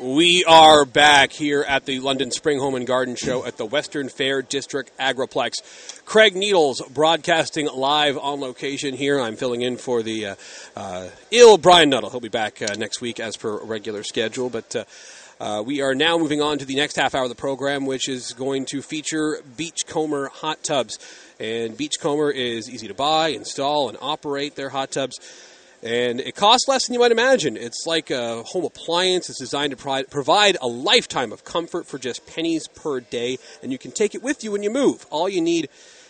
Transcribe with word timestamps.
We 0.00 0.44
are 0.44 0.84
back 0.84 1.32
here 1.32 1.64
at 1.66 1.84
the 1.84 1.98
London 1.98 2.30
Spring 2.30 2.60
Home 2.60 2.76
and 2.76 2.86
Garden 2.86 3.16
Show 3.16 3.44
at 3.44 3.56
the 3.56 3.66
Western 3.66 4.08
Fair 4.08 4.42
District 4.42 4.96
Agriplex. 4.96 6.04
Craig 6.04 6.36
Needles 6.36 6.80
broadcasting 6.94 7.66
live 7.66 8.16
on 8.16 8.38
location 8.38 8.94
here. 8.94 9.18
I'm 9.18 9.34
filling 9.34 9.62
in 9.62 9.76
for 9.76 10.04
the 10.04 10.26
uh, 10.26 10.34
uh, 10.76 11.08
ill 11.32 11.58
Brian 11.58 11.90
Nuttall. 11.90 12.10
He'll 12.10 12.20
be 12.20 12.28
back 12.28 12.62
uh, 12.62 12.74
next 12.74 13.00
week 13.00 13.18
as 13.18 13.36
per 13.36 13.60
regular 13.64 14.04
schedule, 14.04 14.50
but. 14.50 14.76
Uh, 14.76 14.84
uh, 15.40 15.62
we 15.64 15.80
are 15.82 15.94
now 15.94 16.18
moving 16.18 16.42
on 16.42 16.58
to 16.58 16.64
the 16.64 16.74
next 16.74 16.96
half 16.96 17.14
hour 17.14 17.22
of 17.22 17.28
the 17.28 17.34
program, 17.36 17.86
which 17.86 18.08
is 18.08 18.32
going 18.32 18.64
to 18.64 18.82
feature 18.82 19.40
Beachcomber 19.56 20.30
hot 20.30 20.64
tubs. 20.64 20.98
And 21.38 21.76
Beachcomber 21.76 22.32
is 22.32 22.68
easy 22.68 22.88
to 22.88 22.94
buy, 22.94 23.28
install, 23.28 23.88
and 23.88 23.96
operate 24.00 24.56
their 24.56 24.70
hot 24.70 24.90
tubs. 24.90 25.20
And 25.82 26.20
it 26.20 26.34
costs 26.34 26.66
less 26.66 26.86
than 26.86 26.94
you 26.94 27.00
might 27.00 27.12
imagine. 27.12 27.56
It's 27.56 27.84
like 27.86 28.10
a 28.10 28.42
home 28.42 28.64
appliance. 28.64 29.30
It's 29.30 29.38
designed 29.38 29.70
to 29.70 29.76
pri- 29.76 30.02
provide 30.04 30.56
a 30.60 30.66
lifetime 30.66 31.32
of 31.32 31.44
comfort 31.44 31.86
for 31.86 31.98
just 31.98 32.26
pennies 32.26 32.66
per 32.68 33.00
day, 33.00 33.38
and 33.62 33.70
you 33.70 33.78
can 33.78 33.92
take 33.92 34.14
it 34.14 34.22
with 34.22 34.42
you 34.42 34.52
when 34.52 34.62
you 34.62 34.70
move. 34.70 35.06
All 35.10 35.28
you 35.28 35.40
need 35.40 35.68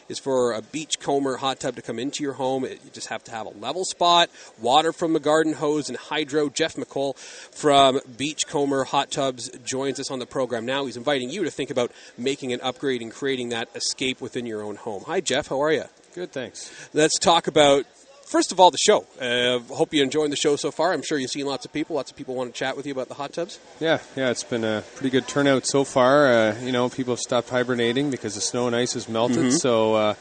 is 0.08 0.18
for 0.18 0.52
a 0.52 0.62
beachcomber 0.62 1.36
hot 1.36 1.60
tub 1.60 1.76
to 1.76 1.82
come 1.82 1.98
into 1.98 2.22
your 2.22 2.32
home. 2.32 2.64
It, 2.64 2.80
you 2.84 2.90
just 2.90 3.08
have 3.08 3.22
to 3.24 3.30
have 3.30 3.46
a 3.46 3.50
level 3.50 3.84
spot, 3.84 4.30
water 4.58 4.92
from 4.92 5.12
the 5.12 5.20
garden 5.20 5.52
hose, 5.52 5.88
and 5.88 5.98
hydro. 5.98 6.48
Jeff 6.48 6.76
McColl 6.76 7.16
from 7.16 8.00
Beachcomber 8.16 8.84
Hot 8.84 9.10
Tubs 9.10 9.50
joins 9.64 10.00
us 10.00 10.10
on 10.10 10.18
the 10.18 10.26
program 10.26 10.64
now. 10.64 10.86
He's 10.86 10.96
inviting 10.96 11.28
you 11.28 11.44
to 11.44 11.50
think 11.50 11.70
about 11.70 11.92
making 12.16 12.54
an 12.54 12.60
upgrade 12.62 13.02
and 13.02 13.12
creating 13.12 13.50
that 13.50 13.68
escape 13.74 14.20
within 14.22 14.46
your 14.46 14.62
own 14.62 14.76
home. 14.76 15.04
Hi, 15.06 15.20
Jeff. 15.20 15.48
How 15.48 15.62
are 15.62 15.72
you? 15.72 15.84
Good, 16.14 16.32
thanks. 16.32 16.72
Let's 16.94 17.18
talk 17.18 17.46
about 17.46 17.84
first 18.28 18.52
of 18.52 18.60
all, 18.60 18.70
the 18.70 18.78
show. 18.78 19.06
Uh, 19.20 19.58
hope 19.74 19.92
you're 19.92 20.04
enjoying 20.04 20.30
the 20.30 20.36
show 20.36 20.56
so 20.56 20.70
far. 20.70 20.92
I'm 20.92 21.02
sure 21.02 21.18
you've 21.18 21.30
seen 21.30 21.46
lots 21.46 21.64
of 21.64 21.72
people. 21.72 21.96
Lots 21.96 22.10
of 22.10 22.16
people 22.16 22.34
want 22.34 22.52
to 22.52 22.58
chat 22.58 22.76
with 22.76 22.86
you 22.86 22.92
about 22.92 23.08
the 23.08 23.14
hot 23.14 23.32
tubs. 23.32 23.58
Yeah, 23.80 23.98
yeah, 24.16 24.30
it's 24.30 24.44
been 24.44 24.64
a 24.64 24.84
pretty 24.94 25.10
good 25.10 25.26
turnout 25.26 25.66
so 25.66 25.84
far. 25.84 26.32
Uh, 26.32 26.60
you 26.60 26.72
know, 26.72 26.88
people 26.88 27.12
have 27.12 27.20
stopped 27.20 27.48
hibernating 27.48 28.10
because 28.10 28.34
the 28.34 28.40
snow 28.40 28.66
and 28.66 28.76
ice 28.76 28.92
has 28.94 29.08
melted. 29.08 29.38
Mm-hmm. 29.38 29.56
So. 29.56 30.16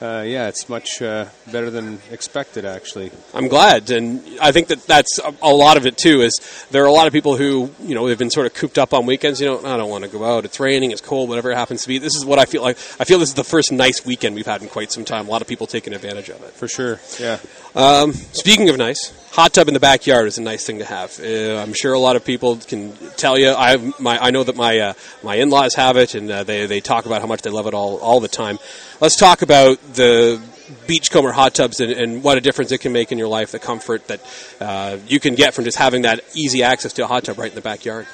Uh, 0.00 0.24
yeah, 0.26 0.48
it's 0.48 0.66
much 0.70 1.02
uh, 1.02 1.26
better 1.52 1.70
than 1.70 2.00
expected, 2.10 2.64
actually. 2.64 3.12
I'm 3.34 3.48
glad, 3.48 3.90
and 3.90 4.24
I 4.40 4.50
think 4.50 4.68
that 4.68 4.86
that's 4.86 5.18
a, 5.18 5.34
a, 5.42 5.52
lot 5.52 5.76
of 5.76 5.84
it 5.84 5.98
too. 5.98 6.22
Is 6.22 6.40
there 6.70 6.82
are 6.82 6.86
a 6.86 6.92
lot 6.92 7.06
of 7.06 7.12
people 7.12 7.36
who 7.36 7.70
you 7.80 7.94
know 7.94 8.08
they've 8.08 8.18
been 8.18 8.30
sort 8.30 8.46
of 8.46 8.54
cooped 8.54 8.78
up 8.78 8.94
on 8.94 9.04
weekends. 9.04 9.42
You 9.42 9.48
know, 9.48 9.58
I 9.58 9.76
don't 9.76 9.90
want 9.90 10.04
to 10.04 10.10
go 10.10 10.24
out. 10.24 10.46
It's 10.46 10.58
raining. 10.58 10.90
It's 10.90 11.02
cold. 11.02 11.28
Whatever 11.28 11.50
it 11.50 11.56
happens 11.56 11.82
to 11.82 11.88
be. 11.88 11.98
This 11.98 12.16
is 12.16 12.24
what 12.24 12.38
I 12.38 12.46
feel 12.46 12.62
like. 12.62 12.78
I 12.98 13.04
feel 13.04 13.18
this 13.18 13.28
is 13.28 13.34
the 13.34 13.44
first 13.44 13.72
nice 13.72 14.06
weekend 14.06 14.36
we've 14.36 14.46
had 14.46 14.62
in 14.62 14.68
quite 14.68 14.90
some 14.90 15.04
time. 15.04 15.28
A 15.28 15.30
lot 15.30 15.42
of 15.42 15.48
people 15.48 15.66
taking 15.66 15.92
advantage 15.92 16.30
of 16.30 16.42
it. 16.44 16.52
For 16.52 16.66
sure. 16.66 16.98
Yeah. 17.20 17.38
Um, 17.74 18.14
speaking 18.14 18.70
of 18.70 18.78
nice, 18.78 19.12
hot 19.32 19.52
tub 19.52 19.68
in 19.68 19.74
the 19.74 19.80
backyard 19.80 20.26
is 20.26 20.38
a 20.38 20.42
nice 20.42 20.64
thing 20.64 20.78
to 20.78 20.84
have. 20.84 21.18
Uh, 21.20 21.56
I'm 21.56 21.72
sure 21.72 21.92
a 21.92 21.98
lot 21.98 22.16
of 22.16 22.24
people 22.24 22.56
can 22.56 22.92
tell 23.16 23.38
you. 23.38 23.50
I 23.50 23.76
my 23.98 24.18
I 24.18 24.30
know 24.30 24.44
that 24.44 24.56
my 24.56 24.78
uh, 24.78 24.92
my 25.22 25.36
in-laws 25.36 25.74
have 25.74 25.96
it, 25.96 26.14
and 26.14 26.30
uh, 26.30 26.44
they 26.44 26.66
they 26.66 26.80
talk 26.80 27.06
about 27.06 27.20
how 27.20 27.26
much 27.26 27.42
they 27.42 27.50
love 27.50 27.66
it 27.66 27.74
all 27.74 27.98
all 27.98 28.20
the 28.20 28.28
time. 28.28 28.58
Let's 29.00 29.16
talk 29.16 29.42
about 29.42 29.78
the 29.94 30.40
beachcomber 30.86 31.32
hot 31.32 31.54
tubs 31.54 31.80
and, 31.80 31.90
and, 31.90 32.22
what 32.22 32.38
a 32.38 32.40
difference 32.40 32.70
it 32.70 32.78
can 32.78 32.92
make 32.92 33.10
in 33.10 33.18
your 33.18 33.26
life. 33.26 33.50
The 33.50 33.58
comfort 33.58 34.06
that 34.06 34.20
uh, 34.60 34.98
you 35.08 35.18
can 35.18 35.34
get 35.34 35.52
from 35.52 35.64
just 35.64 35.76
having 35.76 36.02
that 36.02 36.20
easy 36.34 36.62
access 36.62 36.92
to 36.94 37.04
a 37.04 37.06
hot 37.08 37.24
tub 37.24 37.38
right 37.38 37.50
in 37.50 37.56
the 37.56 37.60
backyard. 37.60 38.06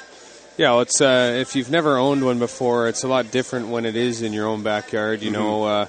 Yeah, 0.57 0.71
well, 0.71 0.81
it's 0.81 1.01
uh, 1.01 1.37
if 1.39 1.55
you've 1.55 1.69
never 1.69 1.97
owned 1.97 2.25
one 2.25 2.39
before, 2.39 2.87
it's 2.87 3.03
a 3.03 3.07
lot 3.07 3.29
different 3.29 3.67
when 3.67 3.85
it 3.85 3.95
is 3.95 4.23
in 4.23 4.33
your 4.33 4.47
own 4.47 4.63
backyard. 4.63 5.21
You 5.21 5.31
mm-hmm. 5.31 5.39
know 5.39 5.63
uh, 5.65 5.85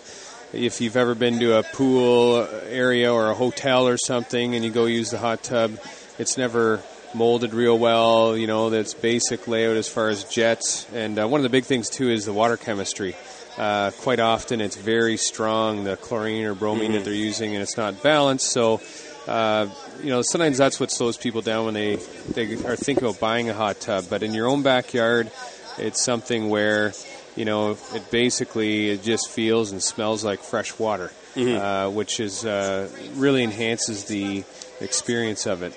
if 0.52 0.80
you've 0.80 0.96
ever 0.96 1.14
been 1.14 1.38
to 1.40 1.58
a 1.58 1.62
pool 1.62 2.48
area 2.68 3.12
or 3.12 3.30
a 3.30 3.34
hotel 3.34 3.86
or 3.86 3.96
something 3.96 4.54
and 4.54 4.64
you 4.64 4.70
go 4.70 4.86
use 4.86 5.10
the 5.10 5.18
hot 5.18 5.42
tub, 5.42 5.78
it's 6.18 6.38
never 6.38 6.82
molded 7.14 7.54
real 7.54 7.78
well. 7.78 8.36
You 8.36 8.46
know, 8.46 8.70
that's 8.70 8.94
basic 8.94 9.46
layout 9.46 9.76
as 9.76 9.88
far 9.88 10.08
as 10.08 10.24
jets. 10.24 10.86
And 10.92 11.18
uh, 11.18 11.28
one 11.28 11.40
of 11.40 11.42
the 11.42 11.50
big 11.50 11.64
things, 11.64 11.90
too, 11.90 12.10
is 12.10 12.24
the 12.24 12.32
water 12.32 12.56
chemistry. 12.56 13.14
Uh, 13.56 13.90
quite 13.90 14.20
often 14.20 14.60
it's 14.60 14.76
very 14.76 15.16
strong, 15.16 15.84
the 15.84 15.96
chlorine 15.96 16.44
or 16.44 16.54
bromine 16.54 16.84
mm-hmm. 16.84 16.92
that 16.94 17.04
they're 17.04 17.12
using, 17.12 17.54
and 17.54 17.62
it's 17.62 17.76
not 17.76 18.02
balanced. 18.02 18.46
So, 18.46 18.80
uh, 19.26 19.68
you 20.02 20.10
know, 20.10 20.22
sometimes 20.22 20.58
that's 20.58 20.78
what 20.78 20.90
slows 20.90 21.16
people 21.16 21.42
down 21.42 21.64
when 21.64 21.74
they, 21.74 21.96
they 22.32 22.54
are 22.64 22.76
thinking 22.76 23.04
about 23.04 23.20
buying 23.20 23.50
a 23.50 23.54
hot 23.54 23.80
tub. 23.80 24.04
But 24.08 24.22
in 24.22 24.32
your 24.32 24.46
own 24.46 24.62
backyard, 24.62 25.30
it's 25.76 26.02
something 26.02 26.48
where 26.48 26.92
you 27.38 27.44
know, 27.44 27.78
it 27.94 28.10
basically 28.10 28.90
it 28.90 29.04
just 29.04 29.30
feels 29.30 29.70
and 29.70 29.80
smells 29.80 30.24
like 30.24 30.40
fresh 30.40 30.76
water, 30.76 31.12
mm-hmm. 31.36 31.56
uh, 31.56 31.88
which 31.88 32.18
is 32.18 32.44
uh, 32.44 32.88
really 33.14 33.44
enhances 33.44 34.06
the 34.06 34.42
experience 34.80 35.46
of 35.46 35.62
it. 35.62 35.72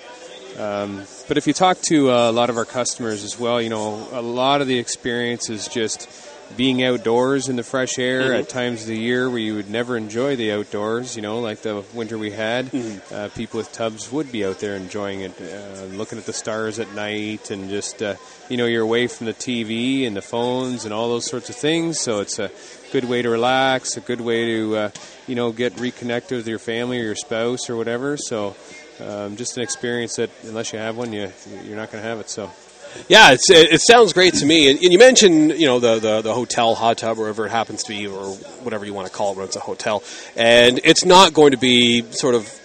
Um, 0.58 1.04
but 1.28 1.38
if 1.38 1.46
you 1.46 1.52
talk 1.52 1.80
to 1.82 2.10
a 2.10 2.32
lot 2.32 2.50
of 2.50 2.56
our 2.56 2.64
customers 2.64 3.22
as 3.22 3.38
well, 3.38 3.62
you 3.62 3.70
know, 3.70 4.08
a 4.10 4.20
lot 4.20 4.60
of 4.60 4.66
the 4.66 4.78
experience 4.78 5.50
is 5.50 5.68
just 5.68 6.10
being 6.56 6.82
outdoors 6.82 7.48
in 7.48 7.56
the 7.56 7.62
fresh 7.62 7.98
air 7.98 8.22
mm-hmm. 8.22 8.40
at 8.40 8.48
times 8.48 8.82
of 8.82 8.88
the 8.88 8.98
year 8.98 9.28
where 9.28 9.38
you 9.38 9.54
would 9.54 9.70
never 9.70 9.96
enjoy 9.96 10.36
the 10.36 10.52
outdoors, 10.52 11.16
you 11.16 11.22
know, 11.22 11.40
like 11.40 11.62
the 11.62 11.84
winter 11.94 12.18
we 12.18 12.30
had. 12.30 12.66
Mm-hmm. 12.66 13.14
Uh, 13.14 13.28
people 13.34 13.58
with 13.58 13.72
tubs 13.72 14.10
would 14.12 14.30
be 14.30 14.44
out 14.44 14.60
there 14.60 14.76
enjoying 14.76 15.20
it, 15.20 15.40
uh, 15.40 15.84
looking 15.94 16.18
at 16.18 16.26
the 16.26 16.32
stars 16.32 16.78
at 16.78 16.92
night, 16.94 17.50
and 17.50 17.70
just, 17.70 18.02
uh, 18.02 18.16
you 18.48 18.56
know, 18.56 18.66
you're 18.66 18.82
away 18.82 19.06
from 19.06 19.26
the 19.26 19.34
TV 19.34 20.06
and 20.06 20.16
the 20.16 20.22
phones 20.22 20.84
and 20.84 20.92
all 20.92 21.08
those 21.08 21.26
sorts 21.26 21.50
of 21.50 21.56
things. 21.56 22.00
So 22.00 22.20
it's 22.20 22.38
a 22.38 22.50
good 22.92 23.04
way 23.04 23.22
to 23.22 23.30
relax, 23.30 23.96
a 23.96 24.00
good 24.00 24.20
way 24.20 24.44
to, 24.46 24.76
uh, 24.76 24.90
you 25.26 25.34
know, 25.34 25.52
get 25.52 25.78
reconnected 25.80 26.36
with 26.38 26.48
your 26.48 26.58
family 26.58 27.00
or 27.00 27.04
your 27.04 27.16
spouse 27.16 27.70
or 27.70 27.76
whatever. 27.76 28.16
So 28.16 28.56
um, 29.00 29.36
just 29.36 29.56
an 29.56 29.62
experience 29.62 30.16
that, 30.16 30.30
unless 30.44 30.72
you 30.72 30.78
have 30.78 30.96
one, 30.96 31.12
you, 31.12 31.32
you're 31.64 31.76
not 31.76 31.90
going 31.90 32.02
to 32.02 32.08
have 32.08 32.20
it. 32.20 32.28
So. 32.28 32.50
Yeah, 33.08 33.32
it's, 33.32 33.50
it, 33.50 33.80
sounds 33.80 34.12
great 34.12 34.34
to 34.34 34.46
me. 34.46 34.70
And, 34.70 34.82
and, 34.82 34.92
you 34.92 34.98
mentioned, 34.98 35.52
you 35.52 35.66
know, 35.66 35.80
the, 35.80 35.98
the, 35.98 36.22
the 36.22 36.34
hotel 36.34 36.74
hot 36.74 36.98
tub, 36.98 37.18
wherever 37.18 37.46
it 37.46 37.50
happens 37.50 37.82
to 37.84 37.88
be, 37.88 38.06
or 38.06 38.34
whatever 38.62 38.84
you 38.84 38.94
want 38.94 39.06
to 39.06 39.12
call 39.12 39.32
it 39.32 39.36
when 39.36 39.46
it's 39.46 39.56
a 39.56 39.60
hotel. 39.60 40.02
And 40.36 40.80
it's 40.84 41.04
not 41.04 41.32
going 41.32 41.52
to 41.52 41.56
be 41.58 42.02
sort 42.12 42.34
of 42.34 42.58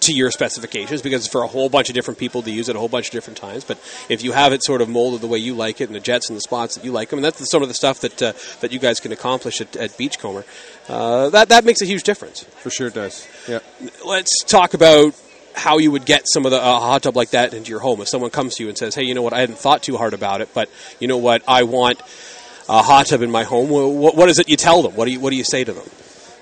to 0.00 0.12
your 0.12 0.30
specifications 0.30 1.02
because 1.02 1.24
it's 1.24 1.32
for 1.32 1.42
a 1.42 1.46
whole 1.46 1.68
bunch 1.68 1.88
of 1.88 1.94
different 1.94 2.18
people 2.18 2.42
to 2.42 2.50
use 2.50 2.68
it 2.68 2.76
a 2.76 2.78
whole 2.78 2.88
bunch 2.88 3.08
of 3.08 3.12
different 3.12 3.36
times. 3.38 3.64
But 3.64 3.78
if 4.08 4.22
you 4.22 4.32
have 4.32 4.52
it 4.52 4.62
sort 4.62 4.80
of 4.80 4.88
molded 4.88 5.20
the 5.20 5.26
way 5.26 5.38
you 5.38 5.54
like 5.54 5.80
it, 5.80 5.84
and 5.84 5.94
the 5.94 6.00
jets 6.00 6.28
and 6.28 6.36
the 6.36 6.40
spots 6.40 6.74
that 6.74 6.84
you 6.84 6.92
like 6.92 7.10
them, 7.10 7.18
and 7.18 7.24
that's 7.24 7.48
some 7.50 7.62
of 7.62 7.68
the 7.68 7.74
stuff 7.74 8.00
that 8.00 8.22
uh, 8.22 8.32
that 8.60 8.72
you 8.72 8.78
guys 8.78 9.00
can 9.00 9.12
accomplish 9.12 9.60
at, 9.60 9.76
at 9.76 9.96
Beachcomber, 9.96 10.44
uh, 10.88 11.30
that 11.30 11.48
that 11.48 11.64
makes 11.64 11.82
a 11.82 11.86
huge 11.86 12.02
difference. 12.02 12.44
For 12.44 12.70
sure, 12.70 12.88
it 12.88 12.94
does. 12.94 13.26
Yeah. 13.48 13.60
Let's 14.04 14.42
talk 14.44 14.74
about 14.74 15.14
how 15.54 15.78
you 15.78 15.90
would 15.90 16.04
get 16.04 16.24
some 16.26 16.44
of 16.44 16.50
the 16.50 16.58
uh, 16.58 16.80
hot 16.80 17.02
tub 17.02 17.16
like 17.16 17.30
that 17.30 17.54
into 17.54 17.70
your 17.70 17.80
home. 17.80 18.00
If 18.00 18.08
someone 18.08 18.30
comes 18.30 18.56
to 18.56 18.62
you 18.62 18.68
and 18.68 18.76
says, 18.76 18.94
"Hey, 18.94 19.04
you 19.04 19.14
know 19.14 19.22
what? 19.22 19.32
I 19.32 19.40
hadn't 19.40 19.58
thought 19.58 19.82
too 19.82 19.96
hard 19.96 20.14
about 20.14 20.40
it, 20.40 20.50
but 20.54 20.70
you 21.00 21.08
know 21.08 21.18
what? 21.18 21.42
I 21.48 21.62
want 21.62 22.00
a 22.68 22.82
hot 22.82 23.06
tub 23.06 23.22
in 23.22 23.30
my 23.30 23.44
home." 23.44 23.70
What, 23.70 24.16
what 24.16 24.28
is 24.28 24.38
it 24.38 24.48
you 24.48 24.56
tell 24.56 24.82
them? 24.82 24.94
What 24.94 25.06
do 25.06 25.12
you 25.12 25.20
What 25.20 25.30
do 25.30 25.36
you 25.36 25.44
say 25.44 25.64
to 25.64 25.72
them? 25.72 25.86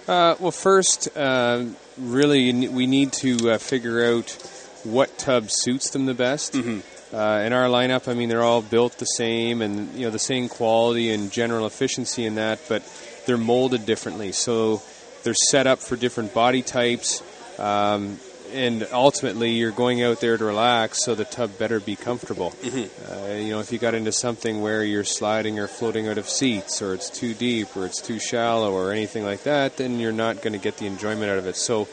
Uh, 0.08 0.34
well, 0.40 0.50
first, 0.50 1.08
uh, 1.16 1.64
really, 1.96 2.68
we 2.68 2.86
need 2.86 3.12
to 3.12 3.52
uh, 3.52 3.58
figure 3.58 4.04
out 4.04 4.30
what 4.84 5.16
tub 5.18 5.50
suits 5.50 5.90
them 5.90 6.06
the 6.06 6.14
best. 6.14 6.54
Mm-hmm. 6.54 7.14
Uh, 7.14 7.40
in 7.40 7.52
our 7.52 7.68
lineup, 7.68 8.08
I 8.08 8.14
mean, 8.14 8.28
they're 8.30 8.42
all 8.42 8.62
built 8.62 8.98
the 8.98 9.04
same, 9.04 9.60
and 9.60 9.94
you 9.94 10.06
know 10.06 10.10
the 10.10 10.18
same 10.18 10.48
quality 10.48 11.10
and 11.12 11.30
general 11.30 11.66
efficiency 11.66 12.24
in 12.24 12.36
that, 12.36 12.58
but 12.68 12.82
they're 13.26 13.38
molded 13.38 13.84
differently. 13.86 14.32
So 14.32 14.82
they're 15.22 15.34
set 15.34 15.66
up 15.66 15.78
for 15.78 15.96
different 15.96 16.34
body 16.34 16.62
types. 16.62 17.22
Um, 17.58 18.18
and 18.52 18.86
ultimately 18.92 19.50
you're 19.50 19.72
going 19.72 20.02
out 20.02 20.20
there 20.20 20.36
to 20.36 20.44
relax, 20.44 21.02
so 21.04 21.14
the 21.14 21.24
tub 21.24 21.58
better 21.58 21.80
be 21.80 21.96
comfortable. 21.96 22.50
Mm-hmm. 22.62 23.12
Uh, 23.12 23.34
you 23.36 23.50
know, 23.50 23.60
if 23.60 23.72
you 23.72 23.78
got 23.78 23.94
into 23.94 24.12
something 24.12 24.60
where 24.60 24.84
you're 24.84 25.04
sliding 25.04 25.58
or 25.58 25.66
floating 25.66 26.08
out 26.08 26.18
of 26.18 26.28
seats, 26.28 26.82
or 26.82 26.94
it's 26.94 27.10
too 27.10 27.34
deep, 27.34 27.76
or 27.76 27.86
it's 27.86 28.00
too 28.00 28.18
shallow, 28.18 28.72
or 28.72 28.92
anything 28.92 29.24
like 29.24 29.44
that, 29.44 29.76
then 29.76 29.98
you're 29.98 30.12
not 30.12 30.42
going 30.42 30.52
to 30.52 30.58
get 30.58 30.76
the 30.76 30.86
enjoyment 30.86 31.30
out 31.30 31.38
of 31.38 31.46
it. 31.46 31.56
So, 31.56 31.88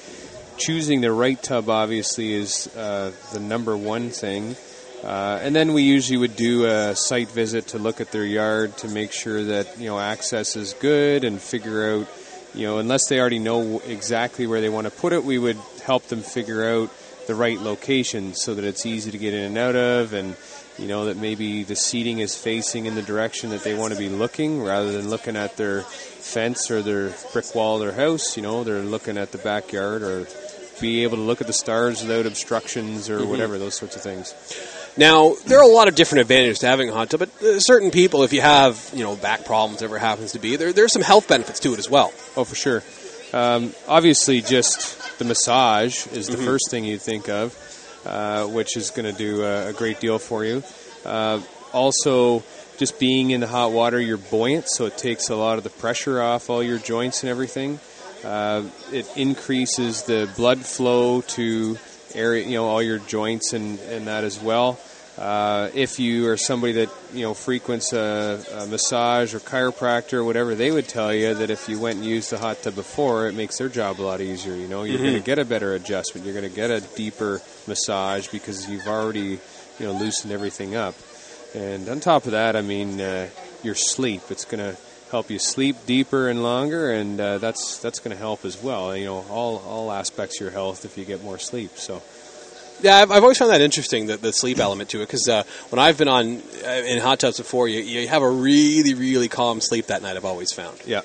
choosing 0.58 1.02
the 1.02 1.12
right 1.12 1.42
tub 1.42 1.70
obviously 1.70 2.34
is 2.34 2.68
uh, 2.76 3.12
the 3.34 3.40
number 3.40 3.76
one 3.76 4.10
thing. 4.10 4.56
Uh, 5.04 5.40
and 5.42 5.56
then 5.56 5.74
we 5.74 5.84
usually 5.84 6.18
would 6.18 6.36
do 6.36 6.66
a 6.66 6.94
site 6.96 7.30
visit 7.30 7.68
to 7.68 7.80
look 7.80 8.02
at 8.02 8.12
their 8.12 8.26
yard 8.26 8.76
to 8.78 8.90
make 8.90 9.14
sure 9.14 9.44
that 9.46 9.80
you 9.80 9.88
know 9.88 9.98
access 9.98 10.58
is 10.58 10.74
good 10.74 11.24
and 11.24 11.42
figure 11.42 11.94
out 11.94 12.08
you 12.54 12.68
know 12.68 12.80
unless 12.80 13.08
they 13.08 13.18
already 13.18 13.40
know 13.40 13.80
exactly 13.88 14.46
where 14.46 14.60
they 14.60 14.68
want 14.68 14.86
to 14.86 14.92
put 14.92 15.14
it, 15.14 15.24
we 15.24 15.38
would 15.38 15.58
help 15.90 16.04
them 16.04 16.22
figure 16.22 16.64
out 16.70 16.92
the 17.26 17.34
right 17.34 17.60
location 17.60 18.36
so 18.36 18.54
that 18.54 18.64
it's 18.64 18.86
easy 18.86 19.10
to 19.10 19.18
get 19.18 19.34
in 19.34 19.44
and 19.44 19.58
out 19.58 19.76
of 19.76 20.14
and 20.14 20.36
you 20.78 20.88
know 20.88 21.06
that 21.06 21.18
maybe 21.18 21.64
the 21.64 21.76
seating 21.76 22.20
is 22.20 22.36
facing 22.36 22.86
in 22.86 22.94
the 22.94 23.02
direction 23.02 23.50
that 23.50 23.64
they 23.64 23.74
want 23.74 23.92
to 23.92 23.98
be 23.98 24.08
looking 24.08 24.62
rather 24.62 24.92
than 24.92 25.10
looking 25.10 25.36
at 25.36 25.58
their 25.58 25.82
fence 25.82 26.70
or 26.70 26.84
their 26.84 27.10
brick 27.34 27.56
wall 27.56 27.76
of 27.76 27.82
their 27.82 27.92
house. 27.92 28.38
You 28.38 28.44
know 28.44 28.64
they're 28.64 28.82
looking 28.82 29.18
at 29.18 29.32
the 29.32 29.40
backyard 29.40 30.04
or 30.04 30.28
be 30.80 31.02
able 31.04 31.18
to 31.18 31.24
look 31.24 31.42
at 31.42 31.48
the 31.48 31.54
stars 31.54 32.04
without 32.04 32.28
obstructions 32.28 33.10
or 33.10 33.20
mm-hmm. 33.20 33.30
whatever 33.30 33.58
those 33.58 33.76
sorts 33.76 33.96
of 33.96 34.04
things. 34.04 34.36
Now 34.96 35.34
there 35.48 35.58
are 35.58 35.70
a 35.70 35.74
lot 35.74 35.88
of 35.88 35.96
different 35.96 36.22
advantages 36.22 36.60
to 36.60 36.68
having 36.68 36.90
a 36.90 36.94
hot 36.94 37.10
tub 37.10 37.20
but 37.22 37.44
uh, 37.44 37.60
certain 37.60 37.90
people 37.90 38.22
if 38.22 38.32
you 38.32 38.42
have 38.42 38.92
you 38.94 39.04
know 39.04 39.16
back 39.16 39.44
problems 39.44 39.82
whatever 39.82 39.98
happens 39.98 40.34
to 40.34 40.40
be 40.40 40.56
there 40.56 40.72
there's 40.72 40.94
some 40.94 41.02
health 41.02 41.28
benefits 41.28 41.60
to 41.62 41.74
it 41.74 41.80
as 41.80 41.90
well. 41.90 42.14
Oh 42.38 42.44
for 42.44 42.56
sure. 42.56 42.84
Um, 43.34 43.74
obviously 43.88 44.42
just 44.42 44.99
the 45.20 45.26
massage 45.26 46.08
is 46.08 46.28
the 46.28 46.38
mm-hmm. 46.38 46.46
first 46.46 46.72
thing 46.72 46.86
you 46.86 46.98
think 46.98 47.30
of, 47.30 47.56
uh, 48.06 48.46
which 48.48 48.76
is 48.76 48.90
going 48.90 49.06
to 49.06 49.18
do 49.18 49.44
a, 49.44 49.68
a, 49.68 49.74
great 49.74 50.00
deal 50.00 50.18
for 50.18 50.44
you. 50.44 50.64
Uh, 51.06 51.42
also, 51.74 52.42
just 52.78 53.00
being 53.00 53.30
in 53.32 53.42
the 53.42 53.48
hot 53.48 53.72
water, 53.72 54.00
you're 54.00 54.18
buoyant, 54.18 54.68
so 54.70 54.86
it 54.86 54.98
takes 54.98 55.30
a 55.30 55.36
lot 55.36 55.58
of 55.58 55.64
the 55.64 55.70
pressure 55.70 56.22
off 56.22 56.50
all 56.50 56.64
your 56.64 56.80
joints 56.80 57.22
and 57.22 57.30
everything. 57.30 57.80
Uh, 58.24 58.64
it 58.92 59.06
increases 59.16 60.04
the 60.04 60.30
blood 60.36 60.60
flow 60.60 61.22
to 61.22 61.78
area, 62.16 62.46
you 62.46 62.54
know, 62.54 62.66
all 62.66 62.82
your 62.82 63.00
joints 63.00 63.54
and, 63.54 63.80
and 63.82 64.08
that 64.08 64.24
as 64.24 64.40
well. 64.40 64.80
Uh, 65.20 65.70
if 65.74 66.00
you 66.00 66.30
are 66.30 66.38
somebody 66.38 66.72
that 66.72 66.90
you 67.14 67.24
know 67.24 67.34
frequents 67.34 67.92
a, 67.92 68.42
a, 68.54 68.68
massage 68.68 69.34
or 69.34 69.40
chiropractor 69.42 70.14
or 70.14 70.24
whatever, 70.24 70.56
they 70.56 70.72
would 70.72 70.88
tell 70.88 71.14
you 71.14 71.34
that 71.34 71.50
if 71.50 71.68
you 71.68 71.78
went 71.78 71.98
and 71.98 72.06
used 72.06 72.30
the 72.30 72.38
hot 72.38 72.62
tub 72.64 72.74
before, 72.74 73.28
it 73.28 73.36
makes 73.36 73.58
their 73.58 73.68
job 73.68 74.00
a 74.00 74.02
lot 74.02 74.22
easier. 74.22 74.56
You 74.56 74.70
know, 74.70 74.84
you're 74.84 74.96
mm-hmm. 74.96 75.04
going 75.04 75.16
to 75.16 75.26
get 75.26 75.38
a 75.38 75.44
better 75.44 75.74
adjustment. 75.74 76.26
You're 76.26 76.40
going 76.40 76.50
to 76.50 76.56
get 76.56 76.72
a 76.72 76.80
deeper 76.96 77.42
massage 77.68 78.30
because 78.30 78.70
you've 78.70 78.88
already 78.88 79.42
you 79.78 79.86
know 79.86 79.92
loosened 79.92 80.32
everything 80.32 80.78
up. 80.78 80.96
And 81.54 81.90
on 81.90 82.00
top 82.00 82.24
of 82.24 82.32
that, 82.32 82.56
I 82.56 82.62
mean, 82.62 83.02
uh, 83.02 83.28
your 83.62 83.76
sleep. 83.76 84.22
It's 84.30 84.46
going 84.46 84.72
to 84.72 84.80
help 85.12 85.30
you 85.30 85.38
sleep 85.38 85.76
deeper 85.86 86.30
and 86.30 86.44
longer, 86.44 86.92
and 86.92 87.20
uh, 87.20 87.40
that's 87.40 87.80
that's 87.80 88.00
going 88.00 88.16
to 88.16 88.18
help 88.18 88.46
as 88.46 88.64
well. 88.64 88.96
You 88.96 89.04
know, 89.04 89.26
all 89.30 89.58
all 89.68 89.92
aspects 89.92 90.40
of 90.40 90.46
your 90.46 90.52
health 90.52 90.86
if 90.86 90.98
you 90.98 91.04
get 91.04 91.22
more 91.26 91.40
sleep. 91.40 91.72
So. 91.76 92.02
Yeah, 92.82 92.98
I've, 92.98 93.12
I've 93.12 93.24
always 93.24 93.38
found 93.38 93.52
that 93.52 93.62
interesting, 93.62 94.08
the, 94.08 94.18
the 94.18 94.32
sleep 94.32 94.60
element 94.60 94.90
to 94.92 95.02
it, 95.02 95.08
because 95.08 95.28
uh, 95.28 95.44
when 95.70 95.80
I've 95.80 95.98
been 95.98 96.08
on 96.08 96.42
uh, 96.66 96.70
in 96.70 97.00
hot 97.00 97.20
tubs 97.20 97.38
before, 97.38 97.68
you, 97.68 97.82
you 97.82 98.08
have 98.08 98.22
a 98.22 98.30
really, 98.30 98.94
really 98.94 99.28
calm 99.28 99.62
sleep 99.62 99.88
that 99.88 100.02
night. 100.02 100.16
I've 100.18 100.26
always 100.26 100.52
found. 100.54 100.80
Yeah. 100.86 101.02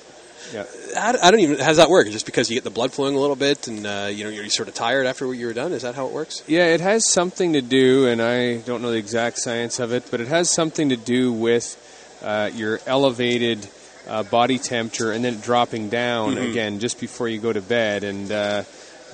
Yeah. 0.52 0.66
I, 0.96 1.16
I 1.20 1.30
don't 1.30 1.40
even. 1.40 1.58
How 1.58 1.68
does 1.68 1.78
that 1.78 1.90
work? 1.90 2.08
Just 2.10 2.26
because 2.26 2.50
you 2.50 2.56
get 2.56 2.64
the 2.64 2.70
blood 2.70 2.92
flowing 2.92 3.16
a 3.16 3.18
little 3.18 3.36
bit, 3.36 3.66
and 3.66 3.86
uh, 3.86 4.08
you 4.12 4.24
know 4.24 4.30
you're 4.30 4.48
sort 4.50 4.68
of 4.68 4.74
tired 4.74 5.06
after 5.06 5.32
you 5.32 5.46
were 5.46 5.52
done. 5.52 5.72
Is 5.72 5.82
that 5.82 5.94
how 5.94 6.06
it 6.06 6.12
works? 6.12 6.44
Yeah, 6.46 6.66
it 6.66 6.80
has 6.80 7.10
something 7.10 7.54
to 7.54 7.62
do, 7.62 8.06
and 8.06 8.20
I 8.20 8.58
don't 8.58 8.82
know 8.82 8.92
the 8.92 8.98
exact 8.98 9.38
science 9.38 9.80
of 9.80 9.92
it, 9.92 10.04
but 10.10 10.20
it 10.20 10.28
has 10.28 10.50
something 10.50 10.90
to 10.90 10.96
do 10.96 11.32
with 11.32 11.76
uh, 12.22 12.50
your 12.54 12.78
elevated 12.86 13.66
uh, 14.06 14.22
body 14.22 14.58
temperature 14.58 15.12
and 15.12 15.24
then 15.24 15.40
dropping 15.40 15.88
down 15.88 16.34
mm-hmm. 16.34 16.50
again 16.50 16.78
just 16.78 17.00
before 17.00 17.28
you 17.28 17.38
go 17.40 17.52
to 17.52 17.62
bed. 17.62 18.04
And 18.04 18.30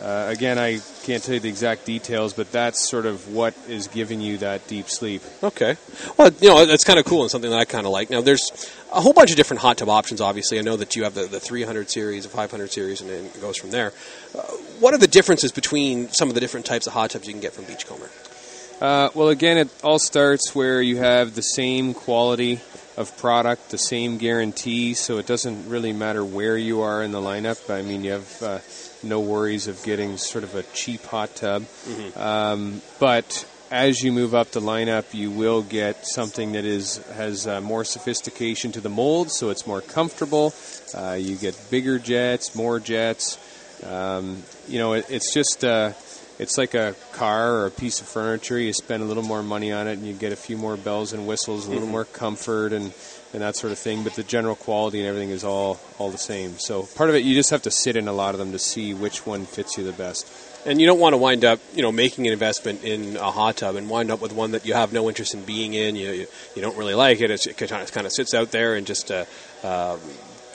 uh, 0.01 0.27
again, 0.29 0.59
I 0.59 0.81
can't 1.03 1.23
tell 1.23 1.35
you 1.35 1.41
the 1.41 1.49
exact 1.49 1.85
details, 1.85 2.33
but 2.33 2.51
that's 2.51 2.89
sort 2.89 3.07
of 3.07 3.33
what 3.33 3.55
is 3.69 3.87
giving 3.89 4.21
you 4.21 4.39
that 4.39 4.67
deep 4.67 4.89
sleep. 4.89 5.23
Okay. 5.43 5.77
Well, 6.17 6.31
you 6.41 6.49
know, 6.49 6.65
that's 6.65 6.85
kind 6.85 6.99
of 6.99 7.05
cool 7.05 7.23
and 7.23 7.31
something 7.31 7.51
that 7.51 7.59
I 7.59 7.65
kind 7.67 7.87
of 7.87 7.93
like. 7.93 8.09
Now, 8.09 8.21
there's 8.23 8.71
a 8.93 9.01
whole 9.01 9.13
bunch 9.13 9.31
of 9.31 9.37
different 9.37 9.61
hot 9.61 9.79
tub 9.79 9.89
options, 9.89 10.21
obviously. 10.21 10.59
I 10.59 10.63
know 10.63 10.77
that 10.77 10.97
you 10.97 11.05
have 11.05 11.15
the, 11.15 11.25
the 11.25 11.41
300 11.41 11.91
series, 11.91 12.25
the 12.25 12.31
500 12.31 12.73
series, 12.73 13.01
and 13.01 13.11
it 13.11 13.41
goes 13.41 13.59
from 13.59 13.71
there. 13.71 13.93
Uh, 14.35 14.41
what 14.81 14.95
are 14.95 14.99
the 14.99 15.07
differences 15.07 15.53
between 15.53 16.09
some 16.09 16.29
of 16.29 16.35
the 16.35 16.41
different 16.41 16.65
types 16.65 16.87
of 16.87 16.95
hot 16.95 17.11
tubs 17.11 17.27
you 17.27 17.35
can 17.35 17.41
get 17.41 17.53
from 17.53 17.65
Beachcomber? 17.65 18.09
Uh, 18.81 19.11
well, 19.15 19.29
again, 19.29 19.59
it 19.59 19.69
all 19.85 19.99
starts 19.99 20.55
where 20.55 20.81
you 20.81 20.97
have 20.97 21.35
the 21.35 21.43
same 21.43 21.93
quality 21.93 22.61
of 23.01 23.17
product, 23.17 23.71
the 23.71 23.79
same 23.79 24.19
guarantee, 24.19 24.95
so 24.95 25.19
it 25.19 25.27
doesn't 25.27 25.69
really 25.69 25.93
matter 25.93 26.25
where 26.25 26.57
you 26.57 26.83
are 26.83 27.03
in 27.03 27.11
the 27.13 27.21
lineup. 27.21 27.71
I 27.71 27.83
mean, 27.83 28.05
you 28.05 28.13
have 28.13 28.43
uh, 28.43 28.59
no 29.03 29.21
worries 29.21 29.67
of 29.67 29.83
getting 29.83 30.19
sort 30.19 30.45
of 30.45 30.55
a 30.55 30.63
cheap 30.75 31.05
hot 31.05 31.35
tub. 31.35 31.63
Mm-hmm. 31.63 32.21
Um, 32.21 32.83
but 32.99 33.47
as 33.71 34.03
you 34.03 34.13
move 34.13 34.35
up 34.35 34.51
the 34.51 34.61
lineup, 34.61 35.15
you 35.15 35.31
will 35.31 35.63
get 35.63 36.07
something 36.07 36.53
that 36.53 36.65
is 36.65 36.99
has 37.15 37.47
uh, 37.47 37.61
more 37.61 37.85
sophistication 37.85 38.73
to 38.73 38.81
the 38.81 38.89
mold, 38.89 39.31
so 39.31 39.51
it's 39.51 39.67
more 39.67 39.81
comfortable. 39.81 40.53
Uh, 40.95 41.13
you 41.13 41.37
get 41.37 41.59
bigger 41.71 41.99
jets, 41.99 42.55
more 42.55 42.81
jets. 42.81 43.39
Um, 43.85 44.43
you 44.69 44.79
know, 44.79 44.93
it, 44.93 45.07
it's 45.09 45.33
just 45.33 45.65
uh, 45.65 45.93
it's 46.41 46.57
like 46.57 46.73
a 46.73 46.95
car 47.13 47.53
or 47.57 47.67
a 47.67 47.71
piece 47.71 48.01
of 48.01 48.09
furniture. 48.09 48.59
You 48.59 48.73
spend 48.73 49.03
a 49.03 49.07
little 49.07 49.23
more 49.23 49.43
money 49.43 49.73
on 49.73 49.87
it, 49.87 49.99
and 49.99 50.07
you 50.07 50.15
get 50.15 50.33
a 50.33 50.37
few 50.37 50.57
more 50.57 50.77
bells 50.79 51.13
and 51.13 51.27
whistles, 51.27 51.67
a 51.67 51.69
little 51.69 51.85
mm-hmm. 51.85 51.93
more 51.93 52.05
comfort, 52.07 52.73
and 52.73 52.95
and 53.35 53.43
that 53.43 53.57
sort 53.57 53.73
of 53.73 53.79
thing. 53.79 54.03
But 54.03 54.15
the 54.15 54.23
general 54.23 54.57
quality 54.57 55.01
and 55.01 55.07
everything 55.07 55.29
is 55.31 55.45
all 55.45 55.79
all 55.99 56.11
the 56.11 56.19
same. 56.19 56.59
So 56.59 56.85
part 56.85 57.11
of 57.11 57.17
it, 57.17 57.25
you 57.25 57.35
just 57.35 57.51
have 57.51 57.61
to 57.63 57.71
sit 57.71 57.95
in 57.95 58.09
a 58.09 58.13
lot 58.15 58.35
of 58.35 58.39
them 58.39 58.53
to 58.53 58.59
see 58.59 58.95
which 58.95 59.27
one 59.27 59.45
fits 59.45 59.77
you 59.77 59.85
the 59.85 59.93
best. 59.93 60.33
And 60.67 60.81
you 60.81 60.87
don't 60.87 60.99
want 60.99 61.13
to 61.13 61.19
wind 61.19 61.45
up, 61.45 61.61
you 61.75 61.83
know, 61.83 61.93
making 61.93 62.27
an 62.27 62.33
investment 62.33 62.85
in 62.85 63.17
a 63.17 63.31
hot 63.31 63.59
tub 63.59 63.77
and 63.77 63.89
wind 63.89 64.11
up 64.11 64.23
with 64.23 64.33
one 64.33 64.53
that 64.53 64.65
you 64.65 64.75
have 64.75 64.93
no 64.95 65.09
interest 65.09 65.35
in 65.35 65.45
being 65.45 65.75
in. 65.75 65.95
You 65.95 66.11
you, 66.11 66.27
you 66.57 66.63
don't 66.63 66.77
really 66.79 66.95
like 66.95 67.21
it. 67.21 67.31
It's, 67.31 67.47
it 67.47 67.57
kind 67.59 68.07
of, 68.07 68.13
sits 68.13 68.33
out 68.33 68.51
there 68.51 68.77
and 68.77 68.87
just. 68.87 69.11
Uh, 69.11 69.27
um, 69.63 70.01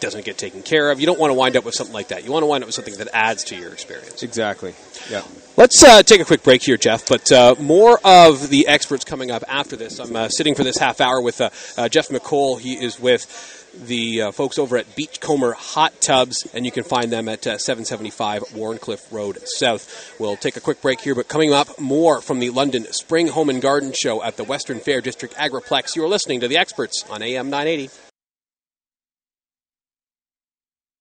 doesn't 0.02 0.26
get 0.26 0.38
taken 0.38 0.62
care 0.62 0.92
of. 0.92 1.00
You 1.00 1.06
don't 1.06 1.18
want 1.18 1.32
to 1.32 1.36
wind 1.36 1.56
up 1.56 1.64
with 1.64 1.74
something 1.74 1.94
like 1.94 2.10
that. 2.10 2.26
You 2.26 2.32
want 2.32 2.44
to 2.44 2.48
wind 2.48 2.64
up 2.64 2.68
with 2.68 2.76
something 2.76 2.96
that 2.96 3.08
adds 3.14 3.46
to 3.46 3.56
your 3.56 3.72
experience. 3.72 4.24
Exactly. 4.24 4.76
Yeah. 5.10 5.22
Let's 5.58 5.82
uh, 5.86 6.04
take 6.04 6.20
a 6.20 6.26
quick 6.26 6.44
break 6.44 6.64
here, 6.64 6.76
Jeff. 6.76 7.08
But 7.08 7.32
uh, 7.32 7.56
more 7.60 7.98
of 8.04 8.50
the 8.50 8.68
experts 8.68 9.06
coming 9.06 9.32
up 9.32 9.42
after 9.48 9.78
this. 9.78 10.00
I'm 10.00 10.14
uh, 10.14 10.28
sitting 10.28 10.54
for 10.54 10.66
this 10.66 10.78
half 10.78 11.00
hour 11.00 11.22
with 11.22 11.40
uh, 11.40 11.50
uh, 11.78 11.88
Jeff 11.88 12.10
McColl. 12.10 12.60
He 12.60 12.74
is 12.74 13.00
with 13.00 13.72
the 13.88 14.24
uh, 14.24 14.32
folks 14.32 14.60
over 14.60 14.76
at 14.76 14.98
Beachcomber 14.98 15.54
Hot 15.54 16.02
Tubs, 16.02 16.46
and 16.54 16.66
you 16.66 16.74
can 16.74 16.84
find 16.84 17.10
them 17.10 17.30
at 17.30 17.44
775 17.44 18.54
Wharncliffe 18.54 19.10
Road 19.14 19.38
South. 19.46 20.14
We'll 20.20 20.36
take 20.36 20.58
a 20.58 20.62
quick 20.62 20.82
break 20.82 21.00
here, 21.00 21.16
but 21.16 21.30
coming 21.30 21.54
up, 21.54 21.80
more 21.80 22.20
from 22.20 22.40
the 22.40 22.50
London 22.50 22.92
Spring 22.92 23.30
Home 23.30 23.50
and 23.50 23.62
Garden 23.62 23.94
Show 23.94 24.22
at 24.24 24.36
the 24.36 24.44
Western 24.44 24.82
Fair 24.82 25.00
District 25.00 25.34
Agriplex. 25.36 25.96
You 25.96 26.04
are 26.04 26.10
listening 26.10 26.42
to 26.42 26.50
the 26.50 26.58
experts 26.58 27.06
on 27.10 27.22
AM 27.22 27.50
980. 27.50 28.05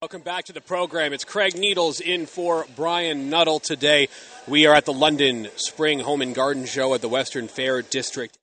Welcome 0.05 0.21
back 0.21 0.45
to 0.45 0.53
the 0.53 0.61
program. 0.61 1.15
It's 1.15 1.25
Craig 1.25 1.57
Needles 1.57 1.99
in 1.99 2.27
for 2.27 2.67
Brian 2.77 3.31
Nuttall 3.31 3.59
today. 3.59 4.11
We 4.47 4.67
are 4.67 4.75
at 4.75 4.85
the 4.85 4.93
London 4.93 5.49
Spring 5.57 6.01
Home 6.01 6.21
and 6.21 6.35
Garden 6.35 6.67
Show 6.67 6.93
at 6.93 7.01
the 7.01 7.09
Western 7.09 7.49
Fair 7.49 7.81
District. 7.81 8.37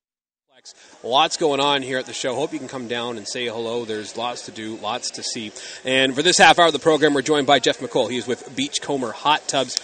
Lots 1.04 1.38
going 1.38 1.60
on 1.60 1.84
here 1.84 2.00
at 2.00 2.08
the 2.08 2.14
show. 2.14 2.34
Hope 2.34 2.52
you 2.52 2.58
can 2.58 2.68
come 2.68 2.88
down 2.88 3.16
and 3.16 3.28
say 3.28 3.46
hello. 3.46 3.86
There's 3.86 4.18
lots 4.18 4.48
to 4.48 4.52
do, 4.52 4.78
lots 4.78 5.12
to 5.12 5.22
see. 5.22 5.52
And 5.86 6.16
for 6.16 6.24
this 6.24 6.40
half 6.40 6.58
hour 6.58 6.66
of 6.66 6.74
the 6.74 6.80
program, 6.80 7.14
we're 7.14 7.22
joined 7.22 7.46
by 7.46 7.60
Jeff 7.60 7.78
McColl. 7.78 8.10
He's 8.10 8.26
with 8.26 8.56
Beachcomber 8.56 9.12
Hot 9.12 9.48
Tubs. 9.48 9.78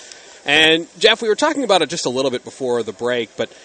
And 0.48 0.88
Jeff, 0.98 1.22
we 1.22 1.28
were 1.28 1.36
talking 1.36 1.64
about 1.64 1.84
it 1.84 1.92
just 1.92 2.08
a 2.08 2.10
little 2.10 2.32
bit 2.32 2.44
before 2.44 2.82
the 2.82 2.92
break, 2.92 3.30
but 3.38 3.56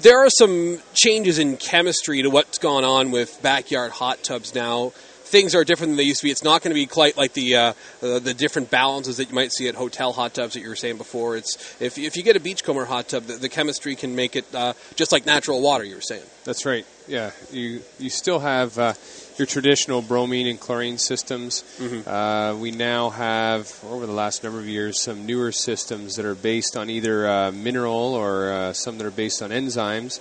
there 0.00 0.24
are 0.24 0.30
some 0.30 0.78
changes 0.94 1.38
in 1.38 1.58
chemistry 1.58 2.22
to 2.22 2.30
what's 2.30 2.56
gone 2.56 2.84
on 2.84 3.10
with 3.10 3.38
backyard 3.42 3.92
hot 3.92 4.22
tubs 4.22 4.54
now 4.54 4.92
things 5.30 5.54
are 5.54 5.64
different 5.64 5.92
than 5.92 5.96
they 5.96 6.02
used 6.02 6.20
to 6.20 6.26
be. 6.26 6.30
It's 6.30 6.44
not 6.44 6.62
going 6.62 6.70
to 6.70 6.74
be 6.74 6.86
quite 6.86 7.16
like 7.16 7.32
the 7.32 7.56
uh, 7.56 7.72
uh, 8.02 8.18
the 8.18 8.34
different 8.34 8.70
balances 8.70 9.16
that 9.16 9.28
you 9.28 9.34
might 9.34 9.52
see 9.52 9.68
at 9.68 9.74
hotel 9.74 10.12
hot 10.12 10.34
tubs 10.34 10.54
that 10.54 10.60
you 10.60 10.68
were 10.68 10.76
saying 10.76 10.98
before. 10.98 11.36
It's 11.36 11.56
if 11.80 11.96
if 11.98 12.16
you 12.16 12.22
get 12.22 12.36
a 12.36 12.40
beachcomber 12.40 12.84
hot 12.84 13.08
tub, 13.08 13.24
the, 13.24 13.34
the 13.34 13.48
chemistry 13.48 13.94
can 13.94 14.14
make 14.14 14.36
it 14.36 14.52
uh, 14.54 14.74
just 14.96 15.12
like 15.12 15.24
natural 15.24 15.60
water. 15.60 15.84
You 15.84 15.94
were 15.94 16.00
saying. 16.00 16.24
That's 16.44 16.66
right. 16.66 16.84
Yeah, 17.06 17.30
you 17.52 17.82
you 17.98 18.10
still 18.10 18.40
have 18.40 18.78
uh, 18.78 18.94
your 19.38 19.46
traditional 19.46 20.02
bromine 20.02 20.46
and 20.46 20.60
chlorine 20.60 20.98
systems. 20.98 21.62
Mm-hmm. 21.78 22.08
Uh, 22.08 22.56
we 22.56 22.72
now 22.72 23.10
have 23.10 23.72
over 23.84 24.06
the 24.06 24.12
last 24.12 24.42
number 24.44 24.58
of 24.58 24.66
years 24.66 25.00
some 25.00 25.26
newer 25.26 25.52
systems 25.52 26.16
that 26.16 26.26
are 26.26 26.34
based 26.34 26.76
on 26.76 26.90
either 26.90 27.28
uh, 27.28 27.52
mineral 27.52 28.14
or 28.14 28.72
some 28.74 28.98
that 28.98 29.06
are 29.06 29.10
based 29.10 29.42
on 29.42 29.50
enzymes 29.50 30.18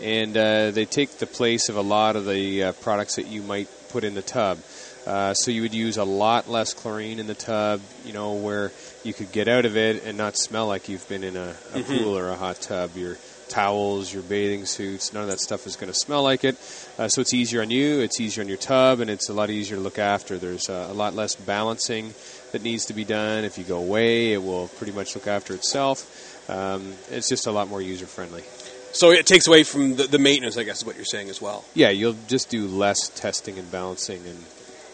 and 0.00 0.36
uh, 0.36 0.70
they 0.70 0.84
take 0.84 1.18
the 1.18 1.26
place 1.26 1.68
of 1.68 1.76
a 1.76 1.82
lot 1.82 2.16
of 2.16 2.26
the 2.26 2.64
uh, 2.64 2.72
products 2.72 3.16
that 3.16 3.26
you 3.26 3.42
might 3.42 3.68
put 3.90 4.04
in 4.04 4.14
the 4.14 4.22
tub. 4.22 4.58
Uh, 5.06 5.34
so 5.34 5.52
you 5.52 5.62
would 5.62 5.74
use 5.74 5.96
a 5.96 6.04
lot 6.04 6.48
less 6.48 6.74
chlorine 6.74 7.20
in 7.20 7.28
the 7.28 7.34
tub, 7.34 7.80
you 8.04 8.12
know, 8.12 8.34
where 8.34 8.72
you 9.04 9.14
could 9.14 9.30
get 9.30 9.46
out 9.46 9.64
of 9.64 9.76
it 9.76 10.04
and 10.04 10.18
not 10.18 10.36
smell 10.36 10.66
like 10.66 10.88
you've 10.88 11.08
been 11.08 11.22
in 11.22 11.36
a, 11.36 11.50
a 11.50 11.52
mm-hmm. 11.52 11.98
pool 11.98 12.18
or 12.18 12.28
a 12.30 12.34
hot 12.34 12.60
tub. 12.60 12.96
Your 12.96 13.16
towels, 13.48 14.12
your 14.12 14.24
bathing 14.24 14.66
suits, 14.66 15.12
none 15.12 15.22
of 15.22 15.28
that 15.28 15.38
stuff 15.38 15.66
is 15.66 15.76
going 15.76 15.92
to 15.92 15.98
smell 15.98 16.24
like 16.24 16.42
it. 16.42 16.56
Uh, 16.98 17.06
so 17.06 17.20
it's 17.20 17.32
easier 17.32 17.62
on 17.62 17.70
you, 17.70 18.00
it's 18.00 18.20
easier 18.20 18.42
on 18.42 18.48
your 18.48 18.56
tub, 18.56 18.98
and 18.98 19.08
it's 19.08 19.28
a 19.28 19.32
lot 19.32 19.48
easier 19.48 19.76
to 19.76 19.82
look 19.82 20.00
after. 20.00 20.38
There's 20.38 20.68
uh, 20.68 20.88
a 20.90 20.94
lot 20.94 21.14
less 21.14 21.36
balancing 21.36 22.12
that 22.50 22.62
needs 22.62 22.86
to 22.86 22.92
be 22.92 23.04
done. 23.04 23.44
If 23.44 23.58
you 23.58 23.64
go 23.64 23.78
away, 23.78 24.32
it 24.32 24.42
will 24.42 24.68
pretty 24.68 24.92
much 24.92 25.14
look 25.14 25.28
after 25.28 25.54
itself. 25.54 26.50
Um, 26.50 26.94
it's 27.10 27.28
just 27.28 27.46
a 27.46 27.52
lot 27.52 27.68
more 27.68 27.80
user 27.80 28.06
friendly. 28.06 28.42
So 28.96 29.10
it 29.10 29.26
takes 29.26 29.46
away 29.46 29.62
from 29.62 29.96
the, 29.96 30.04
the, 30.04 30.18
maintenance, 30.18 30.56
I 30.56 30.62
guess, 30.62 30.78
is 30.78 30.86
what 30.86 30.96
you're 30.96 31.04
saying 31.04 31.28
as 31.28 31.40
well. 31.40 31.64
Yeah, 31.74 31.90
you'll 31.90 32.16
just 32.28 32.48
do 32.48 32.66
less 32.66 33.10
testing 33.10 33.58
and 33.58 33.70
balancing 33.70 34.26
and, 34.26 34.44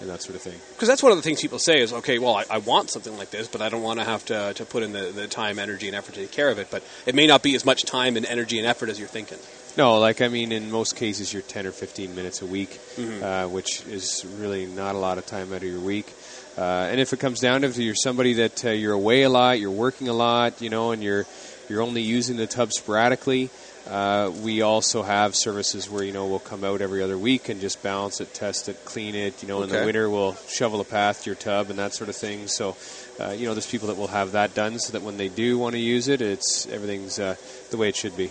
and 0.00 0.10
that 0.10 0.22
sort 0.22 0.34
of 0.34 0.42
thing. 0.42 0.58
Because 0.74 0.88
that's 0.88 1.04
one 1.04 1.12
of 1.12 1.18
the 1.18 1.22
things 1.22 1.40
people 1.40 1.60
say 1.60 1.80
is, 1.80 1.92
okay, 1.92 2.18
well, 2.18 2.34
I, 2.34 2.44
I, 2.50 2.58
want 2.58 2.90
something 2.90 3.16
like 3.16 3.30
this, 3.30 3.46
but 3.46 3.62
I 3.62 3.68
don't 3.68 3.82
want 3.82 4.00
to 4.00 4.04
have 4.04 4.24
to, 4.24 4.54
to 4.54 4.64
put 4.64 4.82
in 4.82 4.92
the, 4.92 5.12
the 5.14 5.28
time, 5.28 5.60
energy, 5.60 5.86
and 5.86 5.94
effort 5.94 6.14
to 6.14 6.20
take 6.20 6.32
care 6.32 6.50
of 6.50 6.58
it. 6.58 6.68
But 6.68 6.82
it 7.06 7.14
may 7.14 7.28
not 7.28 7.44
be 7.44 7.54
as 7.54 7.64
much 7.64 7.84
time 7.84 8.16
and 8.16 8.26
energy 8.26 8.58
and 8.58 8.66
effort 8.66 8.88
as 8.88 8.98
you're 8.98 9.06
thinking. 9.06 9.38
No, 9.76 10.00
like 10.00 10.20
I 10.20 10.26
mean, 10.26 10.50
in 10.50 10.72
most 10.72 10.96
cases, 10.96 11.32
you're 11.32 11.42
10 11.42 11.66
or 11.66 11.72
15 11.72 12.14
minutes 12.16 12.42
a 12.42 12.46
week, 12.46 12.70
mm-hmm. 12.96 13.22
uh, 13.22 13.48
which 13.48 13.86
is 13.86 14.26
really 14.38 14.66
not 14.66 14.96
a 14.96 14.98
lot 14.98 15.16
of 15.16 15.26
time 15.26 15.52
out 15.52 15.62
of 15.62 15.68
your 15.68 15.80
week. 15.80 16.12
Uh, 16.58 16.88
and 16.90 17.00
if 17.00 17.12
it 17.12 17.20
comes 17.20 17.38
down 17.40 17.62
to 17.62 17.68
it, 17.68 17.78
you're 17.78 17.94
somebody 17.94 18.34
that 18.34 18.64
uh, 18.64 18.70
you're 18.70 18.92
away 18.92 19.22
a 19.22 19.30
lot, 19.30 19.60
you're 19.60 19.70
working 19.70 20.08
a 20.08 20.12
lot, 20.12 20.60
you 20.60 20.68
know, 20.68 20.90
and 20.90 21.02
you're 21.02 21.24
you're 21.68 21.80
only 21.80 22.02
using 22.02 22.36
the 22.36 22.46
tub 22.46 22.72
sporadically. 22.72 23.48
Uh, 23.86 24.30
we 24.42 24.62
also 24.62 25.02
have 25.02 25.34
services 25.34 25.90
where 25.90 26.04
you 26.04 26.12
know 26.12 26.26
we'll 26.26 26.38
come 26.38 26.62
out 26.62 26.80
every 26.80 27.02
other 27.02 27.18
week 27.18 27.48
and 27.48 27.60
just 27.60 27.82
balance 27.82 28.20
it, 28.20 28.32
test 28.32 28.68
it, 28.68 28.84
clean 28.84 29.14
it. 29.14 29.42
You 29.42 29.48
know, 29.48 29.62
okay. 29.62 29.64
in 29.64 29.70
the 29.70 29.84
winter 29.84 30.08
we'll 30.08 30.34
shovel 30.48 30.80
a 30.80 30.84
path 30.84 31.24
to 31.24 31.30
your 31.30 31.36
tub 31.36 31.68
and 31.68 31.78
that 31.78 31.92
sort 31.92 32.08
of 32.08 32.16
thing. 32.16 32.46
So, 32.46 32.76
uh, 33.18 33.30
you 33.30 33.46
know, 33.46 33.54
there's 33.54 33.70
people 33.70 33.88
that 33.88 33.96
will 33.96 34.08
have 34.08 34.32
that 34.32 34.54
done 34.54 34.78
so 34.78 34.92
that 34.92 35.02
when 35.02 35.16
they 35.16 35.28
do 35.28 35.58
want 35.58 35.72
to 35.74 35.80
use 35.80 36.08
it, 36.08 36.20
it's 36.22 36.66
everything's 36.68 37.18
uh, 37.18 37.34
the 37.70 37.76
way 37.76 37.88
it 37.88 37.96
should 37.96 38.16
be. 38.16 38.30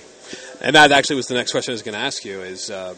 And 0.64 0.76
that 0.76 0.92
actually 0.92 1.16
was 1.16 1.28
the 1.28 1.34
next 1.34 1.52
question 1.52 1.72
I 1.72 1.76
was 1.76 1.82
going 1.82 1.98
to 1.98 2.04
ask 2.04 2.24
you: 2.24 2.42
is 2.42 2.70
uh, 2.70 2.96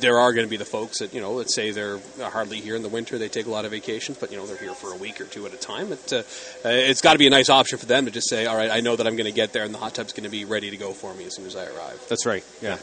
there 0.00 0.18
are 0.18 0.32
going 0.32 0.46
to 0.46 0.50
be 0.50 0.56
the 0.56 0.64
folks 0.64 0.98
that 0.98 1.14
you 1.14 1.20
know, 1.20 1.32
let's 1.32 1.54
say 1.54 1.70
they're 1.70 1.98
hardly 2.20 2.60
here 2.60 2.74
in 2.74 2.82
the 2.82 2.88
winter. 2.88 3.18
They 3.18 3.28
take 3.28 3.46
a 3.46 3.50
lot 3.50 3.64
of 3.64 3.70
vacations, 3.70 4.18
but 4.18 4.30
you 4.30 4.36
know 4.36 4.46
they're 4.46 4.56
here 4.56 4.74
for 4.74 4.92
a 4.92 4.96
week 4.96 5.20
or 5.20 5.24
two 5.24 5.46
at 5.46 5.54
a 5.54 5.56
time. 5.56 5.92
It, 5.92 6.12
uh, 6.12 6.22
it's 6.64 7.00
got 7.00 7.12
to 7.12 7.18
be 7.18 7.26
a 7.26 7.30
nice 7.30 7.50
option 7.50 7.78
for 7.78 7.86
them 7.86 8.06
to 8.06 8.10
just 8.10 8.28
say, 8.28 8.46
"All 8.46 8.56
right, 8.56 8.70
I 8.70 8.80
know 8.80 8.96
that 8.96 9.06
I'm 9.06 9.16
going 9.16 9.26
to 9.26 9.32
get 9.32 9.52
there, 9.52 9.64
and 9.64 9.72
the 9.72 9.78
hot 9.78 9.94
tub's 9.94 10.12
going 10.12 10.24
to 10.24 10.30
be 10.30 10.44
ready 10.44 10.70
to 10.70 10.76
go 10.76 10.92
for 10.92 11.14
me 11.14 11.24
as 11.24 11.36
soon 11.36 11.46
as 11.46 11.54
I 11.54 11.66
arrive." 11.66 12.04
That's 12.08 12.26
right. 12.26 12.44
Yeah. 12.60 12.78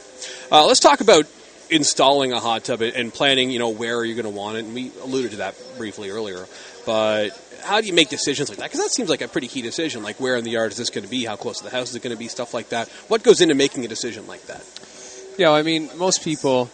Uh, 0.51 0.65
let's 0.65 0.79
talk 0.79 1.01
about 1.01 1.25
installing 1.71 2.33
a 2.33 2.39
hot 2.39 2.65
tub 2.65 2.81
and 2.81 3.13
planning. 3.13 3.49
You 3.49 3.59
know, 3.59 3.69
where 3.69 3.97
are 3.97 4.05
you're 4.05 4.21
going 4.21 4.31
to 4.31 4.37
want 4.37 4.57
it, 4.57 4.65
and 4.65 4.73
we 4.73 4.91
alluded 5.01 5.31
to 5.31 5.37
that 5.37 5.55
briefly 5.77 6.09
earlier. 6.09 6.45
But 6.85 7.29
how 7.63 7.81
do 7.81 7.87
you 7.87 7.93
make 7.93 8.09
decisions 8.09 8.49
like 8.49 8.57
that? 8.59 8.65
Because 8.65 8.81
that 8.81 8.91
seems 8.91 9.09
like 9.09 9.21
a 9.21 9.27
pretty 9.27 9.47
key 9.47 9.61
decision. 9.61 10.03
Like, 10.03 10.19
where 10.19 10.35
in 10.35 10.43
the 10.43 10.51
yard 10.51 10.71
is 10.71 10.77
this 10.77 10.89
going 10.89 11.03
to 11.03 11.09
be? 11.09 11.25
How 11.25 11.35
close 11.35 11.59
to 11.59 11.63
the 11.63 11.69
house 11.69 11.89
is 11.89 11.95
it 11.95 12.03
going 12.03 12.15
to 12.15 12.19
be? 12.19 12.27
Stuff 12.27 12.53
like 12.53 12.69
that. 12.69 12.89
What 13.07 13.23
goes 13.23 13.41
into 13.41 13.55
making 13.55 13.85
a 13.85 13.87
decision 13.87 14.27
like 14.27 14.43
that? 14.43 14.65
Yeah, 15.37 15.51
I 15.51 15.63
mean, 15.63 15.89
most 15.97 16.23
people. 16.23 16.69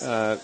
Uh, 0.00 0.36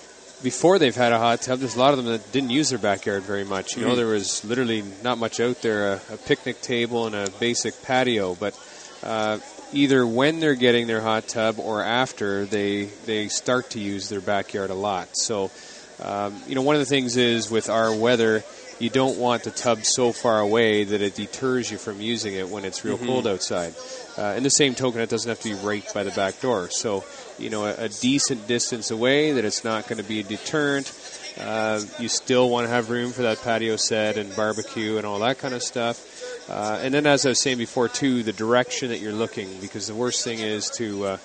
before 0.42 0.78
they've 0.78 0.94
had 0.94 1.12
a 1.12 1.18
hot 1.18 1.40
tub, 1.42 1.58
there's 1.58 1.74
a 1.74 1.78
lot 1.78 1.90
of 1.90 1.96
them 1.96 2.06
that 2.06 2.30
didn't 2.32 2.50
use 2.50 2.70
their 2.70 2.78
backyard 2.78 3.24
very 3.24 3.44
much. 3.44 3.72
You 3.72 3.80
mm-hmm. 3.80 3.90
know, 3.90 3.96
there 3.96 4.06
was 4.06 4.44
literally 4.44 4.84
not 5.02 5.18
much 5.18 5.40
out 5.40 5.62
there 5.62 5.94
a, 5.94 6.00
a, 6.12 6.16
picnic 6.16 6.60
table 6.60 7.06
and 7.06 7.14
a 7.14 7.28
basic 7.40 7.82
patio. 7.82 8.36
But 8.36 8.58
uh, 9.02 9.38
either 9.72 10.06
when 10.06 10.40
they're 10.40 10.54
getting 10.54 10.86
their 10.86 11.00
hot 11.00 11.28
tub 11.28 11.58
or 11.58 11.82
after, 11.82 12.44
they, 12.46 12.84
they 13.06 13.28
start 13.28 13.70
to 13.70 13.80
use 13.80 14.08
their 14.08 14.20
backyard 14.20 14.70
a 14.70 14.74
lot. 14.74 15.08
So, 15.12 15.50
um, 16.02 16.40
you 16.46 16.54
know, 16.54 16.62
one 16.62 16.76
of 16.76 16.80
the 16.80 16.86
things 16.86 17.16
is 17.16 17.50
with 17.50 17.68
our 17.68 17.94
weather, 17.94 18.44
you 18.78 18.90
don't 18.90 19.18
want 19.18 19.42
the 19.42 19.50
tub 19.50 19.84
so 19.84 20.12
far 20.12 20.38
away 20.38 20.84
that 20.84 21.02
it 21.02 21.16
deters 21.16 21.70
you 21.70 21.78
from 21.78 22.00
using 22.00 22.34
it 22.34 22.48
when 22.48 22.64
it's 22.64 22.84
real 22.84 22.96
mm-hmm. 22.96 23.06
cold 23.06 23.26
outside. 23.26 23.74
Uh, 24.16 24.34
in 24.36 24.42
the 24.42 24.50
same 24.50 24.74
token, 24.74 25.00
it 25.00 25.10
doesn't 25.10 25.28
have 25.28 25.40
to 25.40 25.48
be 25.48 25.66
right 25.66 25.84
by 25.92 26.04
the 26.04 26.12
back 26.12 26.40
door. 26.40 26.70
So, 26.70 27.04
you 27.38 27.50
know, 27.50 27.64
a, 27.64 27.74
a 27.74 27.88
decent 27.88 28.46
distance 28.46 28.90
away 28.90 29.32
that 29.32 29.44
it's 29.44 29.64
not 29.64 29.88
going 29.88 30.00
to 30.00 30.08
be 30.08 30.20
a 30.20 30.22
deterrent. 30.22 30.92
Uh, 31.40 31.80
you 31.98 32.08
still 32.08 32.48
want 32.48 32.66
to 32.66 32.70
have 32.70 32.90
room 32.90 33.12
for 33.12 33.22
that 33.22 33.40
patio 33.42 33.76
set 33.76 34.16
and 34.16 34.34
barbecue 34.34 34.96
and 34.96 35.06
all 35.06 35.20
that 35.20 35.38
kind 35.38 35.54
of 35.54 35.62
stuff. 35.62 36.04
Uh, 36.48 36.80
and 36.82 36.94
then, 36.94 37.06
as 37.06 37.26
I 37.26 37.30
was 37.30 37.42
saying 37.42 37.58
before, 37.58 37.88
too, 37.88 38.22
the 38.22 38.32
direction 38.32 38.88
that 38.88 39.00
you're 39.00 39.12
looking, 39.12 39.60
because 39.60 39.86
the 39.86 39.94
worst 39.94 40.24
thing 40.24 40.38
is 40.38 40.70
to 40.76 41.04
uh, 41.04 41.16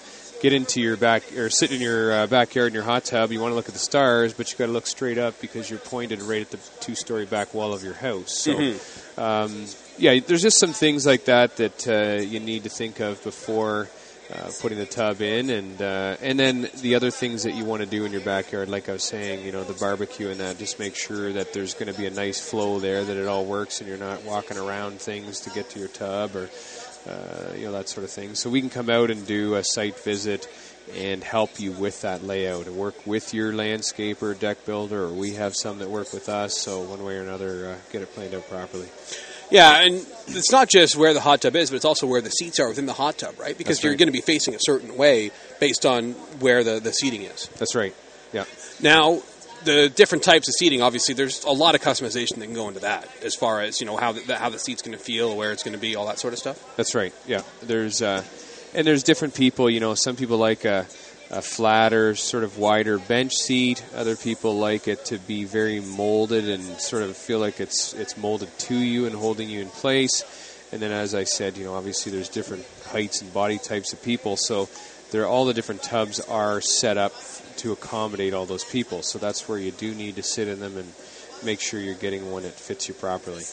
get 0.42 0.52
into 0.52 0.82
your 0.82 0.98
back 0.98 1.38
or 1.38 1.50
sit 1.50 1.72
in 1.72 1.80
your 1.80 2.12
uh, 2.12 2.28
backyard 2.28 2.68
in 2.68 2.74
your 2.74 2.84
hot 2.84 3.06
tub. 3.06 3.32
You 3.32 3.40
want 3.40 3.52
to 3.52 3.56
look 3.56 3.70
at 3.70 3.74
the 3.74 3.80
stars, 3.80 4.34
but 4.34 4.52
you 4.52 4.58
got 4.58 4.66
to 4.66 4.74
look 4.74 4.86
straight 4.86 5.18
up 5.18 5.40
because 5.40 5.70
you're 5.70 5.80
pointed 5.80 6.22
right 6.22 6.42
at 6.42 6.52
the 6.52 6.60
two-story 6.82 7.26
back 7.26 7.54
wall 7.54 7.74
of 7.74 7.84
your 7.84 7.94
house. 7.94 8.38
So, 8.38 8.54
mm-hmm. 8.54 9.20
um, 9.20 9.66
yeah, 9.98 10.20
there's 10.20 10.42
just 10.42 10.60
some 10.60 10.74
things 10.74 11.06
like 11.06 11.26
that 11.26 11.56
that 11.58 11.88
uh, 11.88 12.22
you 12.22 12.42
need 12.42 12.64
to 12.64 12.70
think 12.70 13.00
of 13.00 13.24
before. 13.24 13.88
Uh, 14.34 14.50
putting 14.62 14.80
the 14.80 14.86
tub 14.86 15.22
in, 15.22 15.52
and 15.52 15.80
uh, 15.80 16.18
and 16.20 16.40
then 16.40 16.68
the 16.82 16.96
other 16.96 17.12
things 17.12 17.44
that 17.44 17.54
you 17.54 17.66
want 17.66 17.84
to 17.84 17.86
do 17.86 18.04
in 18.04 18.12
your 18.12 18.22
backyard, 18.22 18.68
like 18.68 18.90
I 18.90 18.94
was 18.94 19.04
saying, 19.04 19.46
you 19.46 19.52
know, 19.52 19.64
the 19.64 19.74
barbecue 19.74 20.30
and 20.30 20.40
that. 20.40 20.58
Just 20.58 20.80
make 20.80 20.96
sure 20.96 21.32
that 21.34 21.54
there's 21.54 21.76
going 21.76 21.92
to 21.92 22.00
be 22.00 22.08
a 22.08 22.10
nice 22.10 22.40
flow 22.40 22.80
there, 22.80 23.04
that 23.04 23.16
it 23.16 23.28
all 23.28 23.46
works, 23.46 23.80
and 23.80 23.88
you're 23.88 24.00
not 24.00 24.24
walking 24.24 24.58
around 24.58 25.00
things 25.00 25.42
to 25.42 25.52
get 25.52 25.70
to 25.72 25.80
your 25.80 25.88
tub 25.88 26.36
or 26.36 26.50
uh, 27.08 27.54
you 27.56 27.66
know 27.66 27.74
that 27.74 27.90
sort 27.90 28.06
of 28.06 28.10
thing. 28.10 28.34
So 28.34 28.50
we 28.50 28.60
can 28.60 28.72
come 28.72 28.90
out 28.90 29.12
and 29.12 29.24
do 29.28 29.54
a 29.54 29.64
site 29.64 30.00
visit 30.00 30.48
and 30.96 31.24
help 31.24 31.60
you 31.60 31.72
with 31.72 32.02
that 32.02 32.24
layout 32.24 32.66
and 32.66 32.76
work 32.76 33.06
with 33.06 33.36
your 33.36 33.54
landscaper, 33.54 34.38
deck 34.38 34.66
builder, 34.66 35.04
or 35.04 35.14
we 35.14 35.34
have 35.34 35.54
some 35.56 35.78
that 35.78 35.90
work 35.90 36.12
with 36.12 36.28
us. 36.28 36.58
So 36.58 36.82
one 36.82 37.04
way 37.04 37.18
or 37.18 37.22
another, 37.22 37.68
uh, 37.68 37.76
get 37.92 38.02
it 38.02 38.12
planned 38.16 38.34
out 38.34 38.50
properly. 38.50 38.88
Yeah, 39.52 39.82
and 39.82 40.06
it's 40.28 40.52
not 40.52 40.70
just 40.70 40.96
where 40.96 41.14
the 41.14 41.22
hot 41.22 41.42
tub 41.42 41.56
is, 41.56 41.70
but 41.70 41.76
it's 41.76 41.86
also 41.86 42.08
where 42.08 42.22
the 42.22 42.30
seats 42.30 42.60
are 42.60 42.68
within 42.68 42.86
the 42.86 42.94
hot 42.94 43.18
tub, 43.18 43.40
right? 43.40 43.58
Because 43.58 43.78
That's 43.78 43.84
you're 43.84 43.92
right. 43.94 44.00
going 44.00 44.08
to 44.08 44.14
be 44.14 44.22
facing 44.22 44.56
a 44.56 44.60
certain 44.60 44.98
way 44.98 45.32
based 45.60 45.86
on 45.86 46.14
where 46.40 46.64
the, 46.64 46.80
the 46.80 46.92
seating 46.92 47.22
is. 47.24 47.48
That's 47.58 47.76
right. 47.76 47.94
Yeah. 48.32 48.46
Now, 48.82 49.22
the 49.64 49.90
different 49.90 50.24
types 50.24 50.48
of 50.48 50.56
seating, 50.56 50.82
obviously, 50.82 51.14
there's 51.14 51.44
a 51.44 51.52
lot 51.52 51.76
of 51.76 51.82
customization 51.82 52.36
that 52.38 52.46
can 52.46 52.54
go 52.54 52.68
into 52.68 52.82
that, 52.82 53.08
as 53.24 53.36
far 53.36 53.62
as 53.62 53.80
you 53.80 53.88
know 53.88 53.98
how 53.98 54.12
the, 54.14 54.36
how 54.36 54.50
the 54.50 54.60
seat's 54.60 54.82
going 54.82 54.98
to 54.98 55.04
feel, 55.04 55.36
where 55.36 55.52
it's 55.52 55.64
going 55.64 55.74
to 55.74 55.80
be, 55.80 55.96
all 55.96 56.08
that 56.08 56.20
sort 56.20 56.34
of 56.34 56.40
stuff. 56.40 56.76
That's 56.76 56.96
right. 56.96 57.14
Yeah, 57.28 57.42
there's 57.62 58.02
uh, 58.02 58.24
and 58.74 58.86
there's 58.86 59.04
different 59.04 59.36
people. 59.36 59.70
You 59.70 59.80
know, 59.80 59.94
some 59.94 60.16
people 60.16 60.38
like 60.38 60.66
a, 60.66 60.88
a 61.34 61.42
flatter, 61.42 62.16
sort 62.16 62.44
of 62.44 62.60
wider 62.60 63.00
bench 63.00 63.34
seat. 63.34 63.84
Other 63.96 64.16
people 64.16 64.56
like 64.56 64.88
it 64.88 65.06
to 65.06 65.18
be 65.18 65.46
very 65.46 65.80
molded 65.80 66.48
and 66.48 66.64
sort 66.80 67.02
of 67.02 67.18
feel 67.18 67.40
like 67.40 67.60
it's 67.60 67.94
it's 67.94 68.16
molded 68.16 68.56
to 68.60 68.76
you 68.76 69.08
and 69.08 69.16
holding 69.16 69.50
you 69.50 69.62
in 69.62 69.70
place. 69.70 70.24
And 70.72 70.82
then, 70.82 70.92
as 70.92 71.16
I 71.16 71.24
said, 71.24 71.58
you 71.58 71.66
know, 71.66 71.74
obviously 71.74 72.12
there's 72.12 72.30
different 72.30 72.66
heights 72.86 73.22
and 73.22 73.34
body 73.34 73.58
types 73.58 73.94
of 73.94 74.02
people, 74.04 74.38
so 74.38 74.70
there 75.12 75.26
all 75.28 75.46
the 75.46 75.54
different 75.54 75.84
tubs 75.84 76.20
are 76.20 76.62
set 76.62 76.98
up 76.98 77.14
to 77.58 77.72
accommodate 77.72 78.34
all 78.34 78.46
those 78.46 78.64
people. 78.64 79.02
So 79.02 79.20
that's 79.20 79.48
where 79.48 79.58
you 79.58 79.72
do 79.72 79.94
need 79.94 80.16
to 80.16 80.24
sit 80.24 80.48
in 80.48 80.60
them 80.60 80.78
and 80.78 80.92
make 81.44 81.60
sure 81.60 81.80
you're 81.80 81.94
getting 81.96 82.32
one 82.32 82.44
that 82.44 82.54
fits 82.54 82.88
you 82.88 82.94
properly. 82.94 83.44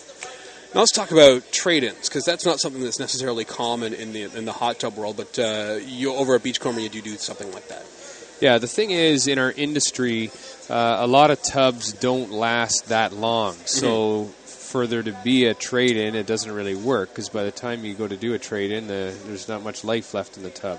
Now 0.73 0.81
let's 0.81 0.93
talk 0.93 1.11
about 1.11 1.51
trade-ins 1.51 2.09
because 2.09 2.25
that's 2.25 2.47
not 2.47 2.61
something 2.61 2.81
that's 2.83 3.01
necessarily 3.01 3.45
common 3.45 3.93
in 3.93 4.13
the 4.13 4.23
in 4.23 4.45
the 4.45 4.53
hot 4.53 4.79
tub 4.79 4.97
world. 4.97 5.17
But 5.17 5.37
uh, 5.37 5.81
you 5.85 6.15
over 6.15 6.37
at 6.37 6.45
Beachcomber, 6.45 6.81
you 6.81 6.89
do 6.89 7.03
do 7.03 7.17
something 7.17 7.51
like 7.53 7.67
that. 7.69 7.85
Yeah, 8.41 8.59
the 8.59 8.69
thing 8.69 8.93
is, 8.93 9.27
in 9.27 9.39
our 9.39 9.51
industry, 9.51 10.31
uh, 10.71 10.99
a 11.01 11.07
lot 11.09 11.33
of 11.33 11.43
tubs 11.43 11.93
don't 11.93 12.31
last 12.31 12.87
that 12.89 13.13
long. 13.13 13.55
So 13.67 14.25
mm-hmm. 14.25 14.31
for 14.31 14.87
there 14.87 15.03
to 15.03 15.13
be 15.25 15.47
a 15.47 15.55
trade-in, 15.55 16.15
it 16.15 16.27
doesn't 16.27 16.51
really 16.51 16.77
work 16.77 17.11
because 17.11 17.29
by 17.29 17.43
the 17.43 17.51
time 17.51 17.85
you 17.85 17.95
go 17.95 18.07
to 18.07 18.17
do 18.17 18.33
a 18.35 18.39
trade-in, 18.39 18.87
the, 18.87 19.15
there's 19.27 19.49
not 19.49 19.63
much 19.63 19.83
life 19.83 20.15
left 20.15 20.37
in 20.37 20.45
the 20.45 20.51
tub. 20.51 20.79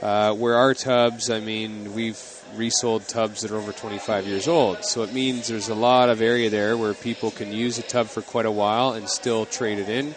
Uh, 0.00 0.32
where 0.34 0.54
our 0.54 0.72
tubs, 0.72 1.30
I 1.30 1.40
mean, 1.40 1.94
we've 1.94 2.35
resold 2.54 3.08
tubs 3.08 3.42
that 3.42 3.50
are 3.50 3.56
over 3.56 3.72
25 3.72 4.26
years 4.26 4.48
old. 4.48 4.84
So 4.84 5.02
it 5.02 5.12
means 5.12 5.48
there's 5.48 5.68
a 5.68 5.74
lot 5.74 6.08
of 6.08 6.20
area 6.20 6.50
there 6.50 6.76
where 6.76 6.94
people 6.94 7.30
can 7.30 7.52
use 7.52 7.78
a 7.78 7.82
tub 7.82 8.06
for 8.06 8.22
quite 8.22 8.46
a 8.46 8.50
while 8.50 8.92
and 8.92 9.08
still 9.08 9.46
trade 9.46 9.78
it 9.78 9.88
in. 9.88 10.14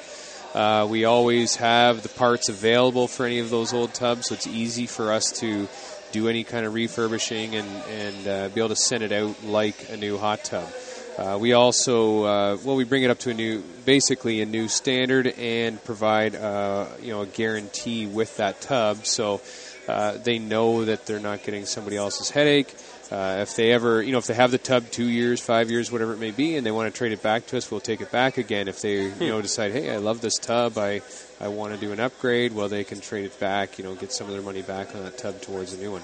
Uh, 0.54 0.88
we 0.90 1.06
always 1.06 1.56
have 1.58 2.02
the 2.02 2.10
parts 2.10 2.50
available 2.50 3.08
for 3.08 3.26
any 3.26 3.40
of 3.40 3.50
those 3.50 3.72
old 3.72 3.94
tubs, 3.94 4.28
so 4.28 4.36
it's 4.36 4.48
easy 4.48 4.88
for 4.88 5.12
us 5.12 5.32
to 5.32 5.68
do 6.12 6.28
any 6.28 6.44
kind 6.44 6.66
of 6.66 6.74
refurbishing 6.74 7.56
and, 7.56 7.68
and 7.90 8.28
uh, 8.28 8.50
be 8.50 8.60
able 8.60 8.70
to 8.70 8.76
send 8.76 9.04
it 9.04 9.12
out 9.12 9.44
like 9.44 9.90
a 9.90 9.98
new 9.98 10.18
hot 10.18 10.44
tub. 10.44 10.68
Uh, 11.20 11.38
we 11.38 11.52
also, 11.52 12.24
uh, 12.24 12.58
well, 12.64 12.78
we 12.78 12.86
bring 12.86 13.04
it 13.04 13.10
up 13.10 13.20
to 13.20 13.30
a 13.30 13.34
new, 13.34 13.62
basically 13.86 14.42
a 14.42 14.46
new 14.46 14.70
standard, 14.70 15.28
and 15.28 15.84
provide, 15.84 16.34
uh, 16.34 16.88
you 17.02 17.10
know, 17.10 17.22
a 17.22 17.26
guarantee 17.26 18.08
with 18.08 18.38
that 18.38 18.62
tub. 18.62 19.06
So 19.06 19.42
uh, 19.90 20.18
they 20.18 20.40
know 20.40 20.86
that 20.86 21.06
they're 21.06 21.20
not 21.20 21.44
getting 21.44 21.66
somebody 21.66 21.98
else's 21.98 22.30
headache. 22.30 22.74
Uh, 23.12 23.40
if 23.42 23.56
they 23.56 23.72
ever, 23.72 24.04
you 24.04 24.12
know, 24.12 24.20
if 24.20 24.28
they 24.28 24.36
have 24.36 24.52
the 24.52 24.58
tub 24.60 24.90
two 24.92 25.08
years, 25.08 25.42
five 25.42 25.72
years, 25.72 25.92
whatever 25.92 26.14
it 26.14 26.20
may 26.20 26.30
be, 26.30 26.56
and 26.56 26.66
they 26.66 26.72
want 26.72 26.94
to 26.94 26.96
trade 26.96 27.12
it 27.12 27.24
back 27.24 27.48
to 27.48 27.58
us, 27.58 27.72
we'll 27.72 27.80
take 27.80 28.02
it 28.02 28.12
back 28.12 28.38
again. 28.38 28.68
If 28.68 28.82
they, 28.82 29.06
you 29.06 29.28
know, 29.28 29.38
hmm. 29.38 29.42
decide, 29.42 29.72
hey, 29.72 29.92
I 29.92 29.98
love 29.98 30.22
this 30.22 30.36
tub, 30.36 30.78
I, 30.78 31.02
I 31.42 31.48
want 31.48 31.74
to 31.74 31.80
do 31.80 31.92
an 31.92 32.00
upgrade, 32.00 32.54
well, 32.54 32.70
they 32.70 32.84
can 32.84 33.02
trade 33.02 33.26
it 33.26 33.40
back, 33.40 33.80
you 33.80 33.84
know, 33.84 33.96
get 33.96 34.12
some 34.12 34.28
of 34.28 34.34
their 34.34 34.44
money 34.44 34.62
back 34.62 34.96
on 34.96 35.04
that 35.04 35.18
tub 35.18 35.42
towards 35.42 35.74
a 35.74 35.78
new 35.78 35.92
one. 35.92 36.04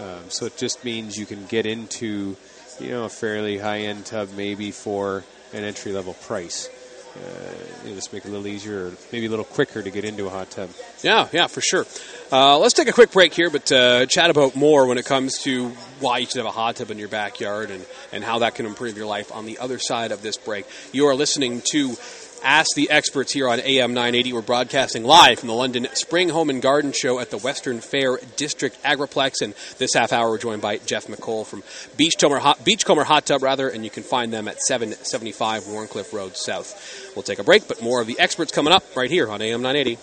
Um, 0.00 0.30
so 0.30 0.46
it 0.46 0.56
just 0.56 0.84
means 0.84 1.18
you 1.18 1.26
can 1.26 1.44
get 1.46 1.66
into, 1.66 2.36
you 2.80 2.90
know, 2.90 3.04
a 3.04 3.08
fairly 3.08 3.58
high 3.58 3.80
end 3.80 4.06
tub 4.06 4.30
maybe 4.36 4.70
for 4.70 5.24
an 5.52 5.64
entry 5.64 5.92
level 5.92 6.14
price 6.14 6.68
uh, 7.16 7.88
just 7.88 8.12
make 8.12 8.24
it 8.24 8.28
a 8.28 8.30
little 8.30 8.46
easier, 8.46 8.86
or 8.86 8.92
maybe 9.12 9.26
a 9.26 9.30
little 9.30 9.44
quicker 9.44 9.82
to 9.82 9.90
get 9.90 10.04
into 10.04 10.26
a 10.26 10.30
hot 10.30 10.50
tub. 10.50 10.70
Yeah, 11.02 11.28
yeah, 11.32 11.46
for 11.46 11.60
sure. 11.60 11.86
Uh, 12.30 12.58
let's 12.58 12.74
take 12.74 12.88
a 12.88 12.92
quick 12.92 13.12
break 13.12 13.34
here, 13.34 13.50
but 13.50 13.70
uh, 13.70 14.06
chat 14.06 14.30
about 14.30 14.56
more 14.56 14.86
when 14.86 14.98
it 14.98 15.04
comes 15.04 15.38
to 15.42 15.68
why 16.00 16.18
you 16.18 16.26
should 16.26 16.36
have 16.36 16.46
a 16.46 16.50
hot 16.50 16.76
tub 16.76 16.90
in 16.90 16.98
your 16.98 17.08
backyard 17.08 17.70
and, 17.70 17.84
and 18.12 18.24
how 18.24 18.38
that 18.38 18.54
can 18.54 18.66
improve 18.66 18.96
your 18.96 19.06
life 19.06 19.30
on 19.32 19.44
the 19.44 19.58
other 19.58 19.78
side 19.78 20.12
of 20.12 20.22
this 20.22 20.36
break. 20.36 20.66
You 20.92 21.06
are 21.08 21.14
listening 21.14 21.62
to 21.72 21.96
Ask 22.44 22.74
the 22.74 22.90
Experts 22.90 23.32
here 23.32 23.48
on 23.48 23.60
AM 23.60 23.94
980. 23.94 24.32
We're 24.32 24.42
broadcasting 24.42 25.04
live 25.04 25.38
from 25.38 25.46
the 25.46 25.54
London 25.54 25.86
Spring 25.94 26.28
Home 26.28 26.50
and 26.50 26.60
Garden 26.60 26.92
Show 26.92 27.20
at 27.20 27.30
the 27.30 27.38
Western 27.38 27.80
Fair 27.80 28.18
District 28.36 28.76
Agriplex. 28.82 29.42
And 29.42 29.54
this 29.78 29.94
half 29.94 30.12
hour, 30.12 30.28
we're 30.28 30.38
joined 30.38 30.60
by 30.60 30.78
Jeff 30.78 31.06
McColl 31.06 31.46
from 31.46 31.62
Beachcomber 31.96 32.38
Hot, 32.38 32.64
Beachcomber 32.64 33.04
Hot 33.04 33.26
Tub, 33.26 33.42
rather, 33.42 33.68
and 33.68 33.84
you 33.84 33.90
can 33.90 34.02
find 34.02 34.32
them 34.32 34.48
at 34.48 34.60
775 34.60 35.64
Wharncliffe 35.68 36.12
Road 36.12 36.36
South. 36.36 37.12
We'll 37.14 37.22
take 37.22 37.38
a 37.38 37.44
break, 37.44 37.68
but 37.68 37.80
more 37.80 38.00
of 38.00 38.08
the 38.08 38.18
experts 38.18 38.50
coming 38.50 38.72
up 38.72 38.84
right 38.96 39.10
here 39.10 39.30
on 39.30 39.40
AM 39.40 39.62
980. 39.62 39.98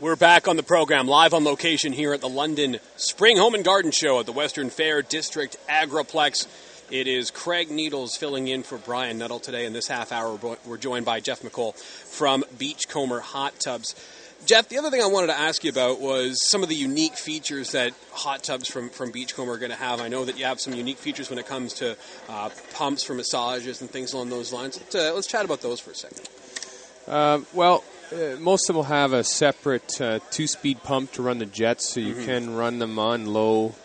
We're 0.00 0.16
back 0.16 0.48
on 0.48 0.56
the 0.56 0.64
program, 0.64 1.06
live 1.06 1.32
on 1.32 1.44
location 1.44 1.92
here 1.92 2.12
at 2.12 2.20
the 2.20 2.28
London 2.28 2.78
Spring 2.96 3.36
Home 3.36 3.54
and 3.54 3.64
Garden 3.64 3.92
Show 3.92 4.18
at 4.18 4.26
the 4.26 4.32
Western 4.32 4.68
Fair 4.70 5.02
District 5.02 5.56
Agriplex. 5.68 6.48
It 6.92 7.06
is 7.06 7.30
Craig 7.30 7.70
Needles 7.70 8.18
filling 8.18 8.48
in 8.48 8.62
for 8.62 8.76
Brian 8.76 9.16
Nuttall 9.16 9.40
today. 9.40 9.64
In 9.64 9.72
this 9.72 9.88
half 9.88 10.12
hour, 10.12 10.38
we're 10.66 10.76
joined 10.76 11.06
by 11.06 11.20
Jeff 11.20 11.40
McColl 11.40 11.74
from 11.74 12.44
Beachcomber 12.58 13.20
Hot 13.20 13.58
Tubs. 13.58 13.94
Jeff, 14.44 14.68
the 14.68 14.76
other 14.76 14.90
thing 14.90 15.00
I 15.00 15.06
wanted 15.06 15.28
to 15.28 15.38
ask 15.38 15.64
you 15.64 15.70
about 15.70 16.02
was 16.02 16.46
some 16.46 16.62
of 16.62 16.68
the 16.68 16.74
unique 16.74 17.16
features 17.16 17.72
that 17.72 17.94
hot 18.12 18.42
tubs 18.42 18.68
from, 18.68 18.90
from 18.90 19.10
Beachcomber 19.10 19.52
are 19.52 19.56
going 19.56 19.70
to 19.70 19.76
have. 19.78 20.02
I 20.02 20.08
know 20.08 20.26
that 20.26 20.38
you 20.38 20.44
have 20.44 20.60
some 20.60 20.74
unique 20.74 20.98
features 20.98 21.30
when 21.30 21.38
it 21.38 21.46
comes 21.46 21.72
to 21.74 21.96
uh, 22.28 22.50
pumps 22.74 23.02
for 23.02 23.14
massages 23.14 23.80
and 23.80 23.88
things 23.88 24.12
along 24.12 24.28
those 24.28 24.52
lines. 24.52 24.78
Let's, 24.78 24.94
uh, 24.94 25.12
let's 25.14 25.26
chat 25.26 25.46
about 25.46 25.62
those 25.62 25.80
for 25.80 25.92
a 25.92 25.94
second. 25.94 26.28
Uh, 27.08 27.40
well, 27.54 27.84
uh, 28.12 28.36
most 28.38 28.68
of 28.68 28.74
them 28.74 28.76
will 28.76 28.82
have 28.82 29.14
a 29.14 29.24
separate 29.24 29.98
uh, 29.98 30.18
two-speed 30.30 30.82
pump 30.82 31.12
to 31.12 31.22
run 31.22 31.38
the 31.38 31.46
jets, 31.46 31.88
so 31.88 32.00
you 32.00 32.16
mm-hmm. 32.16 32.26
can 32.26 32.54
run 32.54 32.80
them 32.80 32.98
on 32.98 33.32
low 33.32 33.76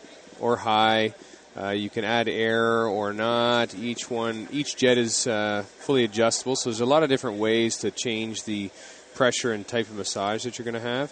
or 0.42 0.58
high. 0.58 1.14
Uh, 1.60 1.70
you 1.70 1.90
can 1.90 2.04
add 2.04 2.28
air 2.28 2.86
or 2.86 3.14
not. 3.14 3.74
Each 3.74 4.12
one, 4.12 4.48
each 4.52 4.76
jet 4.76 4.98
is 4.98 5.26
uh, 5.26 5.64
fully 5.80 6.04
adjustable, 6.04 6.56
so 6.56 6.70
there's 6.70 6.82
a 6.82 6.86
lot 6.86 7.02
of 7.02 7.10
different 7.10 7.40
ways 7.40 7.78
to 7.78 7.90
change 7.90 8.44
the 8.44 8.70
pressure 9.16 9.54
and 9.54 9.68
type 9.68 9.90
of 9.90 9.96
massage 9.96 10.44
that 10.44 10.60
you're 10.60 10.66
going 10.66 10.76
to 10.76 10.88
have. 10.88 11.12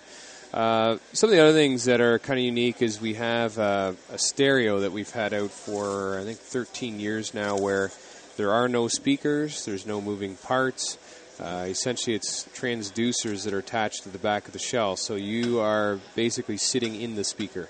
Uh, 0.54 0.98
some 1.14 1.30
of 1.30 1.36
the 1.36 1.42
other 1.42 1.54
things 1.54 1.86
that 1.86 2.00
are 2.00 2.20
kind 2.20 2.38
of 2.38 2.46
unique 2.46 2.82
is 2.82 3.02
we 3.02 3.16
have 3.16 3.58
uh, 3.58 3.94
a 4.12 4.18
stereo 4.20 4.82
that 4.82 4.92
we've 4.92 5.10
had 5.10 5.34
out 5.34 5.50
for 5.50 6.20
I 6.20 6.24
think 6.24 6.38
13 6.38 7.00
years 7.00 7.34
now, 7.34 7.58
where 7.58 7.92
there 8.38 8.54
are 8.54 8.70
no 8.70 8.88
speakers, 8.88 9.66
there's 9.66 9.88
no 9.88 10.00
moving 10.00 10.36
parts. 10.36 11.00
Uh, 11.40 11.66
essentially, 11.68 12.16
it's 12.16 12.46
transducers 12.54 13.44
that 13.44 13.54
are 13.54 13.60
attached 13.60 14.04
to 14.04 14.10
the 14.10 14.20
back 14.20 14.46
of 14.46 14.54
the 14.54 14.60
shell, 14.60 14.96
so 14.96 15.16
you 15.16 15.60
are 15.60 16.00
basically 16.16 16.56
sitting 16.56 17.02
in 17.02 17.16
the 17.16 17.24
speaker, 17.24 17.68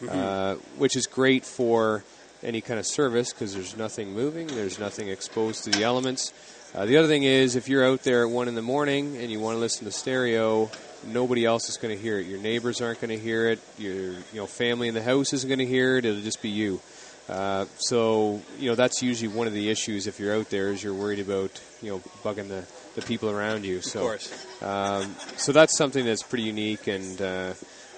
mm-hmm. 0.00 0.08
uh, 0.10 0.54
which 0.76 0.94
is 0.94 1.06
great 1.06 1.44
for 1.44 2.04
any 2.42 2.60
kind 2.60 2.78
of 2.78 2.86
service 2.86 3.32
because 3.32 3.54
there's 3.54 3.76
nothing 3.76 4.12
moving, 4.12 4.46
there's 4.46 4.78
nothing 4.78 5.08
exposed 5.08 5.64
to 5.64 5.70
the 5.70 5.82
elements. 5.82 6.32
Uh, 6.74 6.84
the 6.84 6.98
other 6.98 7.08
thing 7.08 7.22
is, 7.22 7.56
if 7.56 7.68
you're 7.68 7.86
out 7.86 8.02
there 8.02 8.24
at 8.24 8.30
one 8.30 8.46
in 8.46 8.54
the 8.54 8.62
morning 8.62 9.16
and 9.16 9.30
you 9.30 9.40
want 9.40 9.56
to 9.56 9.60
listen 9.60 9.84
to 9.86 9.90
stereo, 9.90 10.70
nobody 11.06 11.44
else 11.44 11.68
is 11.68 11.76
going 11.76 11.96
to 11.96 12.00
hear 12.00 12.18
it. 12.18 12.26
Your 12.26 12.38
neighbors 12.38 12.80
aren't 12.80 13.00
going 13.00 13.16
to 13.16 13.18
hear 13.18 13.48
it. 13.48 13.58
Your 13.78 14.12
you 14.12 14.34
know 14.34 14.46
family 14.46 14.88
in 14.88 14.94
the 14.94 15.02
house 15.02 15.32
isn't 15.32 15.48
going 15.48 15.60
to 15.60 15.66
hear 15.66 15.96
it. 15.96 16.04
It'll 16.04 16.20
just 16.20 16.42
be 16.42 16.50
you. 16.50 16.80
Uh, 17.28 17.66
so 17.76 18.40
you 18.58 18.68
know 18.68 18.74
that's 18.74 19.02
usually 19.02 19.28
one 19.28 19.46
of 19.46 19.52
the 19.52 19.70
issues 19.70 20.06
if 20.06 20.18
you're 20.18 20.34
out 20.34 20.48
there 20.50 20.68
is 20.68 20.82
you're 20.82 20.94
worried 20.94 21.20
about 21.20 21.60
you 21.82 21.90
know 21.90 21.98
bugging 22.22 22.48
the, 22.48 22.64
the 22.94 23.02
people 23.02 23.30
around 23.30 23.64
you. 23.64 23.80
So, 23.80 24.00
of 24.00 24.04
course. 24.04 24.46
Um, 24.62 25.14
so 25.36 25.52
that's 25.52 25.76
something 25.76 26.04
that's 26.04 26.22
pretty 26.22 26.44
unique 26.44 26.86
and 26.86 27.20
uh, 27.20 27.54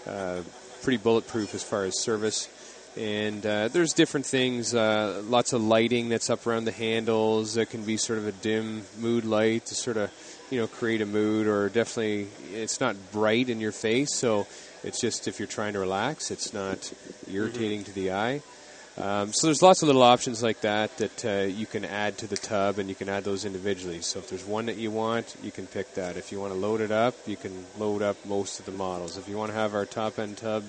uh, 0.06 0.42
pretty 0.82 0.98
bulletproof 0.98 1.54
as 1.54 1.62
far 1.62 1.84
as 1.84 2.00
service. 2.00 2.48
And 2.96 3.46
uh, 3.46 3.68
there's 3.68 3.92
different 3.92 4.26
things, 4.26 4.74
uh, 4.74 5.22
lots 5.26 5.52
of 5.52 5.62
lighting 5.62 6.08
that's 6.08 6.28
up 6.28 6.46
around 6.46 6.64
the 6.64 6.72
handles 6.72 7.54
that 7.54 7.70
can 7.70 7.84
be 7.84 7.96
sort 7.96 8.18
of 8.18 8.26
a 8.26 8.32
dim 8.32 8.82
mood 8.98 9.24
light 9.24 9.66
to 9.66 9.74
sort 9.76 9.96
of 9.96 10.10
you 10.50 10.60
know 10.60 10.66
create 10.66 11.00
a 11.00 11.06
mood, 11.06 11.46
or 11.46 11.68
definitely 11.68 12.26
it's 12.52 12.80
not 12.80 12.96
bright 13.12 13.48
in 13.48 13.60
your 13.60 13.72
face, 13.72 14.14
so 14.14 14.46
it's 14.82 15.00
just 15.00 15.28
if 15.28 15.38
you're 15.38 15.48
trying 15.48 15.74
to 15.74 15.78
relax, 15.78 16.30
it's 16.32 16.52
not 16.52 16.92
irritating 17.30 17.84
to 17.84 17.92
the 17.92 18.12
eye. 18.12 18.42
Um, 18.98 19.32
so 19.32 19.46
there's 19.46 19.62
lots 19.62 19.82
of 19.82 19.86
little 19.86 20.02
options 20.02 20.42
like 20.42 20.60
that 20.62 20.94
that 20.98 21.24
uh, 21.24 21.46
you 21.46 21.66
can 21.66 21.84
add 21.84 22.18
to 22.18 22.26
the 22.26 22.36
tub, 22.36 22.78
and 22.78 22.88
you 22.88 22.96
can 22.96 23.08
add 23.08 23.22
those 23.22 23.44
individually. 23.44 24.00
So 24.00 24.18
if 24.18 24.28
there's 24.28 24.44
one 24.44 24.66
that 24.66 24.76
you 24.76 24.90
want, 24.90 25.36
you 25.42 25.52
can 25.52 25.68
pick 25.68 25.94
that. 25.94 26.16
If 26.16 26.32
you 26.32 26.40
want 26.40 26.52
to 26.52 26.58
load 26.58 26.80
it 26.80 26.90
up, 26.90 27.14
you 27.26 27.36
can 27.36 27.66
load 27.78 28.02
up 28.02 28.16
most 28.26 28.58
of 28.58 28.66
the 28.66 28.72
models. 28.72 29.16
If 29.16 29.28
you 29.28 29.36
want 29.36 29.52
to 29.52 29.56
have 29.56 29.74
our 29.74 29.86
top 29.86 30.18
end 30.18 30.38
tub 30.38 30.64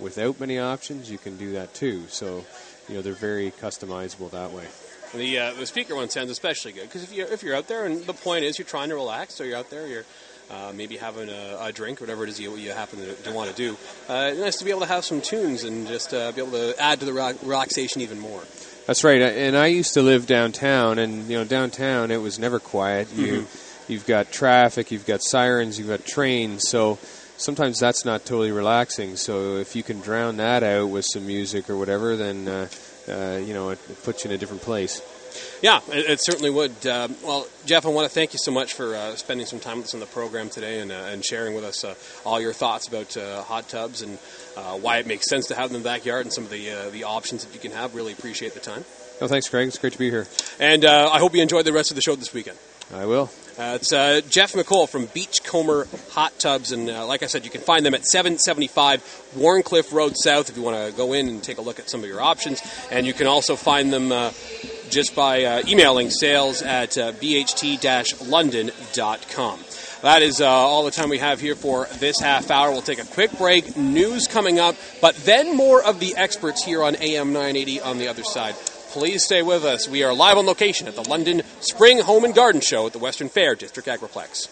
without 0.00 0.40
many 0.40 0.58
options, 0.58 1.10
you 1.10 1.18
can 1.18 1.36
do 1.36 1.52
that 1.52 1.74
too. 1.74 2.04
So 2.08 2.44
you 2.88 2.94
know 2.94 3.02
they're 3.02 3.12
very 3.12 3.50
customizable 3.50 4.30
that 4.30 4.52
way. 4.52 4.66
The 5.14 5.38
uh, 5.38 5.52
the 5.54 5.66
speaker 5.66 5.94
one 5.94 6.10
sounds 6.10 6.30
especially 6.30 6.72
good 6.72 6.84
because 6.84 7.02
if 7.02 7.12
you 7.12 7.24
if 7.24 7.42
you're 7.42 7.56
out 7.56 7.68
there 7.68 7.86
and 7.86 8.04
the 8.04 8.12
point 8.12 8.44
is 8.44 8.58
you're 8.58 8.66
trying 8.66 8.90
to 8.90 8.94
relax, 8.94 9.34
so 9.34 9.44
you're 9.44 9.56
out 9.56 9.70
there, 9.70 9.86
you're 9.86 10.04
uh, 10.50 10.72
maybe 10.74 10.96
having 10.96 11.28
a, 11.28 11.58
a, 11.60 11.72
drink, 11.72 12.00
whatever 12.00 12.24
it 12.24 12.30
is 12.30 12.40
you, 12.40 12.56
you 12.56 12.70
happen 12.70 12.98
to, 12.98 13.14
to 13.14 13.32
want 13.32 13.50
to 13.50 13.56
do. 13.56 13.76
Uh, 14.08 14.32
nice 14.38 14.56
to 14.56 14.64
be 14.64 14.70
able 14.70 14.80
to 14.80 14.86
have 14.86 15.04
some 15.04 15.20
tunes 15.20 15.64
and 15.64 15.86
just 15.86 16.14
uh, 16.14 16.32
be 16.32 16.40
able 16.40 16.52
to 16.52 16.74
add 16.80 17.00
to 17.00 17.04
the 17.04 17.12
relaxation 17.12 18.00
even 18.00 18.18
more. 18.18 18.42
That's 18.86 19.04
right. 19.04 19.20
And 19.20 19.56
I 19.56 19.66
used 19.66 19.92
to 19.94 20.02
live 20.02 20.26
downtown, 20.26 20.98
and 20.98 21.28
you 21.28 21.36
know, 21.36 21.44
downtown 21.44 22.10
it 22.10 22.22
was 22.22 22.38
never 22.38 22.58
quiet. 22.58 23.12
You 23.14 23.42
mm-hmm. 23.42 23.92
you've 23.92 24.06
got 24.06 24.32
traffic, 24.32 24.90
you've 24.90 25.06
got 25.06 25.22
sirens, 25.22 25.78
you've 25.78 25.88
got 25.88 26.06
trains, 26.06 26.66
so 26.66 26.98
sometimes 27.38 27.80
that's 27.80 28.04
not 28.04 28.26
totally 28.26 28.52
relaxing. 28.52 29.16
So 29.16 29.56
if 29.56 29.74
you 29.74 29.82
can 29.82 30.00
drown 30.00 30.36
that 30.36 30.62
out 30.62 30.90
with 30.90 31.06
some 31.10 31.26
music 31.26 31.70
or 31.70 31.76
whatever, 31.76 32.16
then 32.16 32.46
uh, 32.46 32.68
uh, 33.08 33.38
you 33.38 33.54
know 33.54 33.70
it, 33.70 33.78
it 33.88 34.02
puts 34.02 34.24
you 34.24 34.30
in 34.30 34.36
a 34.36 34.38
different 34.38 34.62
place. 34.62 35.00
Yeah, 35.62 35.80
it, 35.88 36.10
it 36.10 36.20
certainly 36.20 36.50
would. 36.50 36.86
Uh, 36.86 37.08
well, 37.22 37.46
Jeff, 37.64 37.86
I 37.86 37.90
want 37.90 38.08
to 38.08 38.14
thank 38.14 38.32
you 38.32 38.38
so 38.42 38.50
much 38.50 38.74
for 38.74 38.94
uh, 38.94 39.16
spending 39.16 39.46
some 39.46 39.60
time 39.60 39.78
with 39.78 39.86
us 39.86 39.94
on 39.94 40.00
the 40.00 40.06
program 40.06 40.48
today 40.48 40.80
and, 40.80 40.90
uh, 40.90 40.94
and 40.94 41.24
sharing 41.24 41.54
with 41.54 41.64
us 41.64 41.84
uh, 41.84 41.94
all 42.24 42.40
your 42.40 42.52
thoughts 42.52 42.88
about 42.88 43.16
uh, 43.16 43.42
hot 43.42 43.68
tubs 43.68 44.02
and 44.02 44.18
uh, 44.56 44.74
why 44.74 44.98
it 44.98 45.06
makes 45.06 45.28
sense 45.28 45.46
to 45.46 45.54
have 45.54 45.68
them 45.68 45.76
in 45.76 45.82
the 45.82 45.88
backyard 45.88 46.26
and 46.26 46.32
some 46.32 46.44
of 46.44 46.50
the 46.50 46.68
the 46.92 47.04
options 47.04 47.44
that 47.44 47.54
you 47.54 47.60
can 47.60 47.72
have. 47.72 47.94
Really 47.94 48.12
appreciate 48.12 48.54
the 48.54 48.60
time. 48.60 48.84
Oh, 49.20 49.26
thanks, 49.26 49.48
Craig. 49.48 49.68
It's 49.68 49.78
great 49.78 49.92
to 49.92 49.98
be 49.98 50.10
here. 50.10 50.26
And 50.60 50.84
I 50.84 51.18
hope 51.18 51.34
you 51.34 51.42
enjoyed 51.42 51.64
the 51.64 51.72
rest 51.72 51.90
of 51.90 51.96
the 51.96 52.02
show 52.02 52.14
this 52.14 52.32
weekend. 52.32 52.58
I 52.94 53.06
will. 53.06 53.30
It's 53.58 53.90
Jeff 54.30 54.52
McColl 54.52 54.88
from 54.88 55.06
Beachcomber 55.06 55.86
Hot 56.10 56.38
Tubs, 56.38 56.72
and 56.72 56.86
like 56.86 57.22
I 57.22 57.26
said, 57.26 57.44
you 57.44 57.50
can 57.50 57.60
find 57.60 57.84
them 57.84 57.94
at 57.94 58.06
775 58.06 59.02
Wharncliffe 59.36 59.92
Road 59.92 60.16
South 60.16 60.48
if 60.48 60.56
you 60.56 60.62
want 60.62 60.76
to 60.76 60.96
go 60.96 61.12
in 61.12 61.28
and 61.28 61.42
take 61.42 61.58
a 61.58 61.62
look 61.62 61.78
at 61.78 61.90
some 61.90 62.02
of 62.02 62.08
your 62.08 62.20
options. 62.20 62.62
And 62.90 63.06
you 63.06 63.12
can 63.12 63.26
also 63.26 63.56
find 63.56 63.92
them 63.92 64.10
just 64.90 65.14
by 65.14 65.44
uh, 65.44 65.62
emailing 65.66 66.10
sales 66.10 66.62
at 66.62 66.98
uh, 66.98 67.12
bht-london.com. 67.12 69.60
That 70.02 70.22
is 70.22 70.40
uh, 70.40 70.46
all 70.46 70.84
the 70.84 70.92
time 70.92 71.08
we 71.08 71.18
have 71.18 71.40
here 71.40 71.56
for 71.56 71.88
this 71.98 72.20
half 72.20 72.50
hour. 72.50 72.70
We'll 72.70 72.82
take 72.82 73.02
a 73.02 73.04
quick 73.04 73.36
break. 73.36 73.76
News 73.76 74.28
coming 74.28 74.60
up, 74.60 74.76
but 75.00 75.16
then 75.16 75.56
more 75.56 75.82
of 75.82 75.98
the 76.00 76.14
experts 76.16 76.64
here 76.64 76.84
on 76.84 76.96
AM 76.96 77.32
980 77.32 77.80
on 77.80 77.98
the 77.98 78.08
other 78.08 78.22
side. 78.22 78.54
Please 78.98 79.22
stay 79.22 79.42
with 79.42 79.64
us. 79.64 79.88
We 79.88 80.02
are 80.02 80.12
live 80.12 80.38
on 80.38 80.46
location 80.46 80.88
at 80.88 80.96
the 80.96 81.08
London 81.08 81.42
Spring 81.60 82.00
Home 82.00 82.24
and 82.24 82.34
Garden 82.34 82.60
Show 82.60 82.88
at 82.88 82.92
the 82.92 82.98
Western 82.98 83.28
Fair 83.28 83.54
District 83.54 83.88
Agriplex. 83.88 84.48